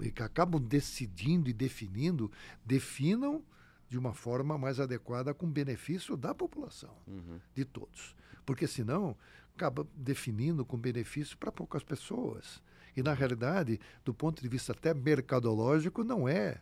[0.00, 2.30] e que acabam decidindo e definindo,
[2.64, 3.42] definam
[3.88, 7.38] de uma forma mais adequada com benefício da população, uhum.
[7.54, 9.16] de todos porque senão
[9.54, 12.62] acaba definindo com benefício para poucas pessoas.
[12.96, 16.60] E, na realidade, do ponto de vista até mercadológico, não é,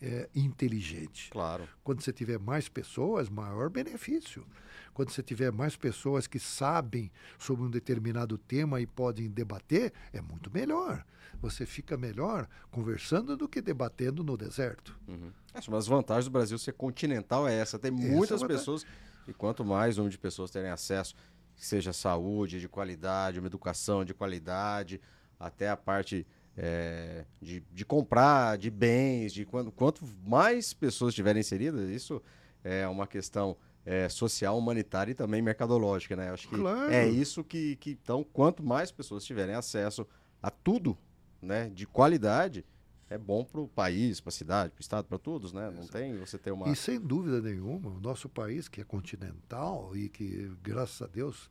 [0.00, 1.30] é inteligente.
[1.30, 1.68] Claro.
[1.82, 4.46] Quando você tiver mais pessoas, maior benefício.
[4.94, 10.20] Quando você tiver mais pessoas que sabem sobre um determinado tema e podem debater, é
[10.20, 11.04] muito melhor.
[11.40, 14.98] Você fica melhor conversando do que debatendo no deserto.
[15.06, 15.30] Uhum.
[15.54, 17.78] É, uma das vantagens do Brasil ser continental é essa.
[17.78, 18.86] Tem muitas essa é pessoas
[19.28, 21.14] e quanto mais número de pessoas terem acesso,
[21.54, 25.00] seja saúde de qualidade, uma educação de qualidade,
[25.38, 26.26] até a parte
[26.60, 32.20] é, de, de comprar, de bens, de quanto, quanto mais pessoas estiverem inseridas, isso
[32.64, 33.56] é uma questão
[33.86, 36.30] é, social, humanitária e também mercadológica, né?
[36.30, 36.92] Acho que claro.
[36.92, 40.04] é isso que, que, então, quanto mais pessoas tiverem acesso
[40.42, 40.98] a tudo,
[41.40, 42.66] né, de qualidade,
[43.08, 45.70] é bom para o país, para a cidade, para o estado, para todos, né?
[45.70, 46.68] Não tem você ter uma.
[46.68, 51.48] E sem dúvida nenhuma, o nosso país, que é continental e que, graças a Deus,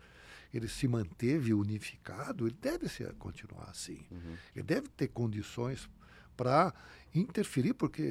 [0.54, 4.06] ele se manteve unificado, ele deve ser, continuar assim.
[4.12, 4.36] Uhum.
[4.56, 5.90] Ele deve ter condições
[6.36, 6.74] para
[7.14, 8.04] interferir, porque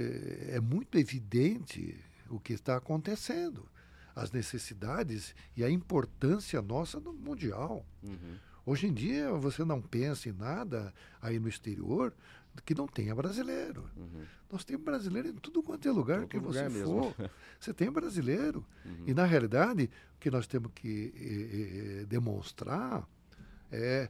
[0.48, 3.68] é muito evidente o que está acontecendo,
[4.14, 7.86] as necessidades e a importância nossa no mundial.
[8.02, 8.36] Uhum.
[8.64, 12.12] Hoje em dia, você não pensa em nada aí no exterior
[12.64, 13.88] que não tenha brasileiro.
[13.96, 14.24] Uhum.
[14.50, 17.14] Nós temos brasileiro em tudo quanto é lugar Todo que lugar você for.
[17.58, 18.64] Você tem brasileiro.
[18.84, 19.04] Uhum.
[19.06, 23.08] E, na realidade, o que nós temos que eh, eh, demonstrar
[23.70, 24.08] é,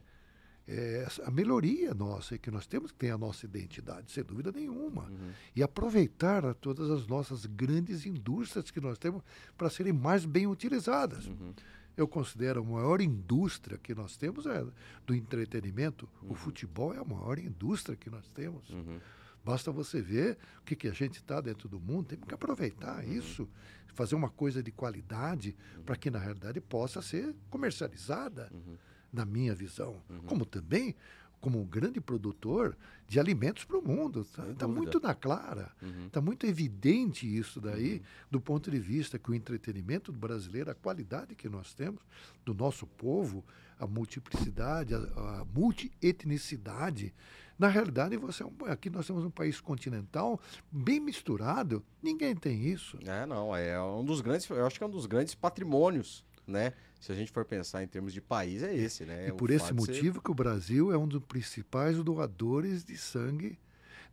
[0.67, 4.51] é, a melhoria nossa, e que nós temos que ter a nossa identidade, sem dúvida
[4.51, 5.03] nenhuma.
[5.03, 5.31] Uhum.
[5.55, 9.23] E aproveitar todas as nossas grandes indústrias que nós temos
[9.57, 11.25] para serem mais bem utilizadas.
[11.27, 11.53] Uhum
[11.97, 14.63] eu considero a maior indústria que nós temos é
[15.05, 16.07] do entretenimento.
[16.21, 16.31] Uhum.
[16.31, 18.69] O futebol é a maior indústria que nós temos.
[18.69, 18.99] Uhum.
[19.43, 23.03] Basta você ver o que, que a gente está dentro do mundo, tem que aproveitar
[23.03, 23.13] uhum.
[23.13, 23.49] isso,
[23.95, 25.83] fazer uma coisa de qualidade uhum.
[25.83, 28.77] para que, na realidade, possa ser comercializada, uhum.
[29.11, 29.99] na minha visão.
[30.07, 30.19] Uhum.
[30.19, 30.95] Como também
[31.39, 32.75] como um grande produtor
[33.07, 34.21] de alimentos para o mundo.
[34.21, 36.09] Está tá muito na clara, está uhum.
[36.09, 38.01] Tá muito evidente isso daí, uhum.
[38.31, 42.01] do ponto de vista que o entretenimento brasileiro, a qualidade que nós temos
[42.45, 43.43] do nosso povo,
[43.79, 47.13] a multiplicidade, a, a multietnicidade.
[47.57, 50.39] Na realidade, você é um, aqui nós temos um país continental
[50.71, 51.83] bem misturado.
[52.01, 52.99] Ninguém tem isso.
[53.05, 53.55] É, não.
[53.55, 56.73] É um dos grandes, eu acho que é um dos grandes patrimônios, né?
[56.99, 59.27] Se a gente for pensar em termos de país, é esse, né?
[59.27, 60.23] E por esse motivo ser...
[60.23, 63.57] que o Brasil é um dos principais doadores de sangue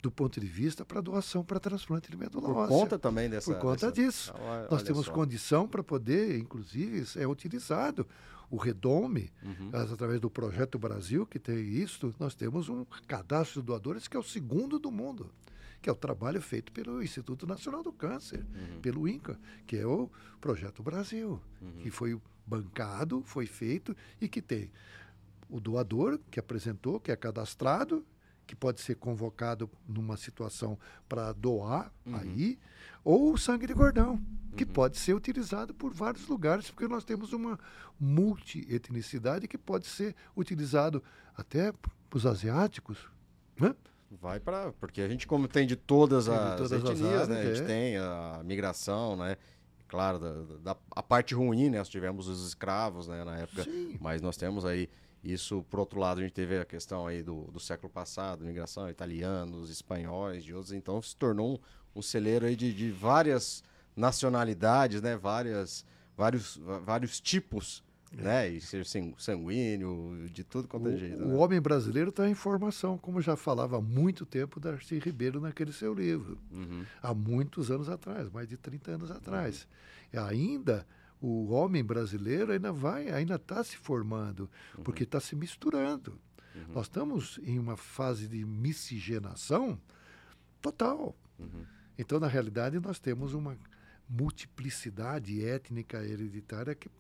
[0.03, 2.77] do ponto de vista para doação para transplante de medula Por óssea.
[2.77, 3.51] conta também dessa...
[3.51, 3.93] Por conta dessa...
[3.93, 4.33] disso.
[4.35, 5.13] Então, Nós temos só.
[5.13, 8.07] condição para poder, inclusive, é utilizado
[8.51, 9.71] o Redome, uhum.
[9.73, 14.21] através do Projeto Brasil, que tem isso, nós temos um cadastro de doadores que é
[14.21, 15.33] o segundo do mundo,
[15.81, 18.81] que é o trabalho feito pelo Instituto Nacional do Câncer, uhum.
[18.81, 20.11] pelo INCA, que é o
[20.41, 21.73] Projeto Brasil, uhum.
[21.81, 24.71] que foi bancado, foi feito e que tem
[25.49, 28.05] o doador que apresentou, que é cadastrado,
[28.47, 30.79] que pode ser convocado numa situação
[31.09, 32.17] para doar uhum.
[32.17, 32.59] aí,
[33.03, 34.21] ou o sangue de cordão,
[34.57, 34.71] que uhum.
[34.71, 37.59] pode ser utilizado por vários lugares, porque nós temos uma
[37.99, 41.03] multietnicidade que pode ser utilizado
[41.37, 42.99] até para os asiáticos,
[43.59, 43.75] né?
[44.21, 47.29] Vai para porque a gente como tem de todas as de todas etnias, as áreas,
[47.29, 47.41] né?
[47.41, 47.67] A gente é.
[47.67, 49.37] tem a migração, né?
[49.95, 51.79] Claro, da, da, a parte ruim, né?
[51.79, 53.23] Nós tivemos os escravos, né?
[53.23, 53.97] Na época, Sim.
[54.01, 54.91] mas nós temos aí
[55.23, 58.91] isso, por outro lado, a gente teve a questão aí do, do século passado, migração
[58.91, 61.55] italianos, espanhóis, de outros, então se tornou
[61.95, 63.63] um, um celeiro aí de, de várias
[63.95, 65.17] nacionalidades, né?
[65.17, 65.87] Várias,
[66.17, 67.85] vários, vários tipos.
[68.23, 68.49] Né?
[68.49, 68.85] E ser
[69.19, 71.23] sanguíneo, de tudo quanto é jeito.
[71.23, 71.35] O né?
[71.35, 75.95] homem brasileiro está em formação, como já falava há muito tempo Darcy Ribeiro naquele seu
[75.95, 76.39] livro.
[76.51, 76.85] Uhum.
[77.03, 79.63] Há muitos anos atrás, mais de 30 anos atrás.
[79.63, 79.69] Uhum.
[80.13, 80.87] E ainda
[81.21, 84.85] o homem brasileiro ainda vai, ainda está se formando, uhum.
[84.85, 86.19] porque está se misturando.
[86.55, 86.75] Uhum.
[86.75, 89.81] Nós estamos em uma fase de miscigenação
[90.61, 91.17] total.
[91.39, 91.65] Uhum.
[91.99, 93.57] Então, na realidade, nós temos uma
[94.09, 96.91] multiplicidade étnica hereditária que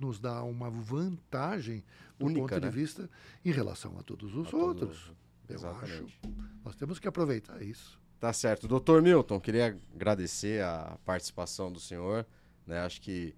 [0.00, 1.84] nos dá uma vantagem
[2.18, 2.68] do Única, ponto né?
[2.68, 3.10] de vista
[3.44, 4.98] em relação a todos os a outros.
[4.98, 5.12] Todos,
[5.48, 6.04] eu exatamente.
[6.04, 6.34] acho.
[6.64, 8.00] Nós temos que aproveitar isso.
[8.18, 8.66] Tá certo.
[8.66, 12.26] Doutor Milton, queria agradecer a participação do senhor.
[12.66, 12.78] Né?
[12.80, 13.34] Acho que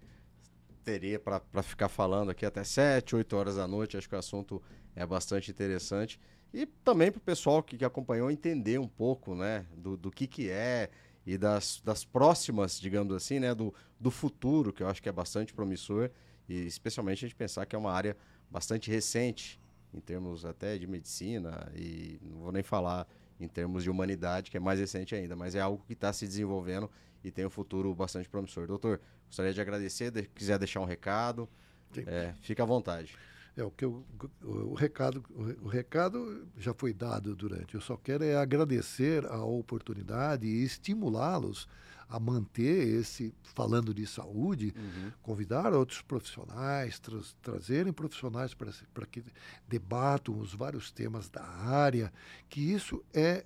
[0.85, 3.97] teria para ficar falando aqui até 7, 8 horas da noite.
[3.97, 4.63] Acho que o assunto
[4.95, 6.21] é bastante interessante.
[6.55, 10.27] E também para o pessoal que, que, acompanhou entender um pouco né, do, do que,
[10.27, 10.91] que é
[11.27, 15.13] e das, das próximas, digamos assim, né, do, do futuro, que eu acho que é
[15.13, 16.11] bastante promissor.
[16.49, 18.17] E especialmente a gente pensar que é uma área
[18.49, 19.61] bastante recente,
[19.93, 23.09] em termos até de medicina, e não vou nem falar
[23.41, 26.27] em termos de humanidade, que é mais recente ainda, mas é algo que está se
[26.27, 26.91] desenvolvendo
[27.25, 28.67] e tem um futuro bastante promissor.
[28.67, 31.49] Doutor, gostaria de agradecer, de, quiser deixar um recado,
[32.07, 33.17] é, fica à vontade.
[33.57, 34.05] É o que eu,
[34.45, 37.75] o, recado, o, o, recado já foi dado durante.
[37.75, 41.67] Eu só quero é agradecer a oportunidade e estimulá-los
[42.09, 45.13] a manter esse falando de saúde, uhum.
[45.23, 49.25] convidar outros profissionais, tra trazerem profissionais para que
[49.67, 52.13] debatam os vários temas da área,
[52.49, 53.45] que isso é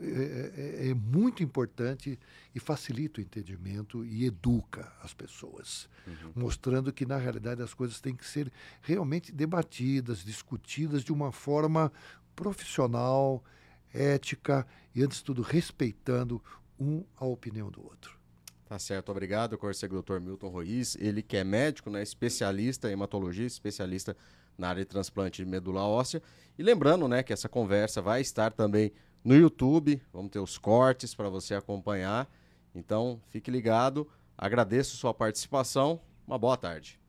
[0.00, 2.18] é, é, é, muito importante
[2.54, 6.32] e facilita o entendimento e educa as pessoas, uhum.
[6.34, 11.92] mostrando que, na realidade, as coisas têm que ser realmente debatidas, discutidas de uma forma
[12.34, 13.44] profissional,
[13.92, 16.42] ética e, antes de tudo, respeitando
[16.80, 18.18] um a opinião do outro.
[18.66, 19.52] Tá certo, obrigado.
[19.52, 20.18] Eu conversei com o Dr.
[20.20, 24.16] Milton Ruiz, ele que é médico, né, especialista em hematologia, especialista
[24.56, 26.22] na área de transplante de medula óssea.
[26.58, 28.90] E lembrando, né, que essa conversa vai estar também
[29.24, 30.00] no YouTube.
[30.12, 32.28] Vamos ter os cortes para você acompanhar.
[32.74, 34.08] Então, fique ligado.
[34.36, 36.00] Agradeço sua participação.
[36.26, 37.01] Uma boa tarde.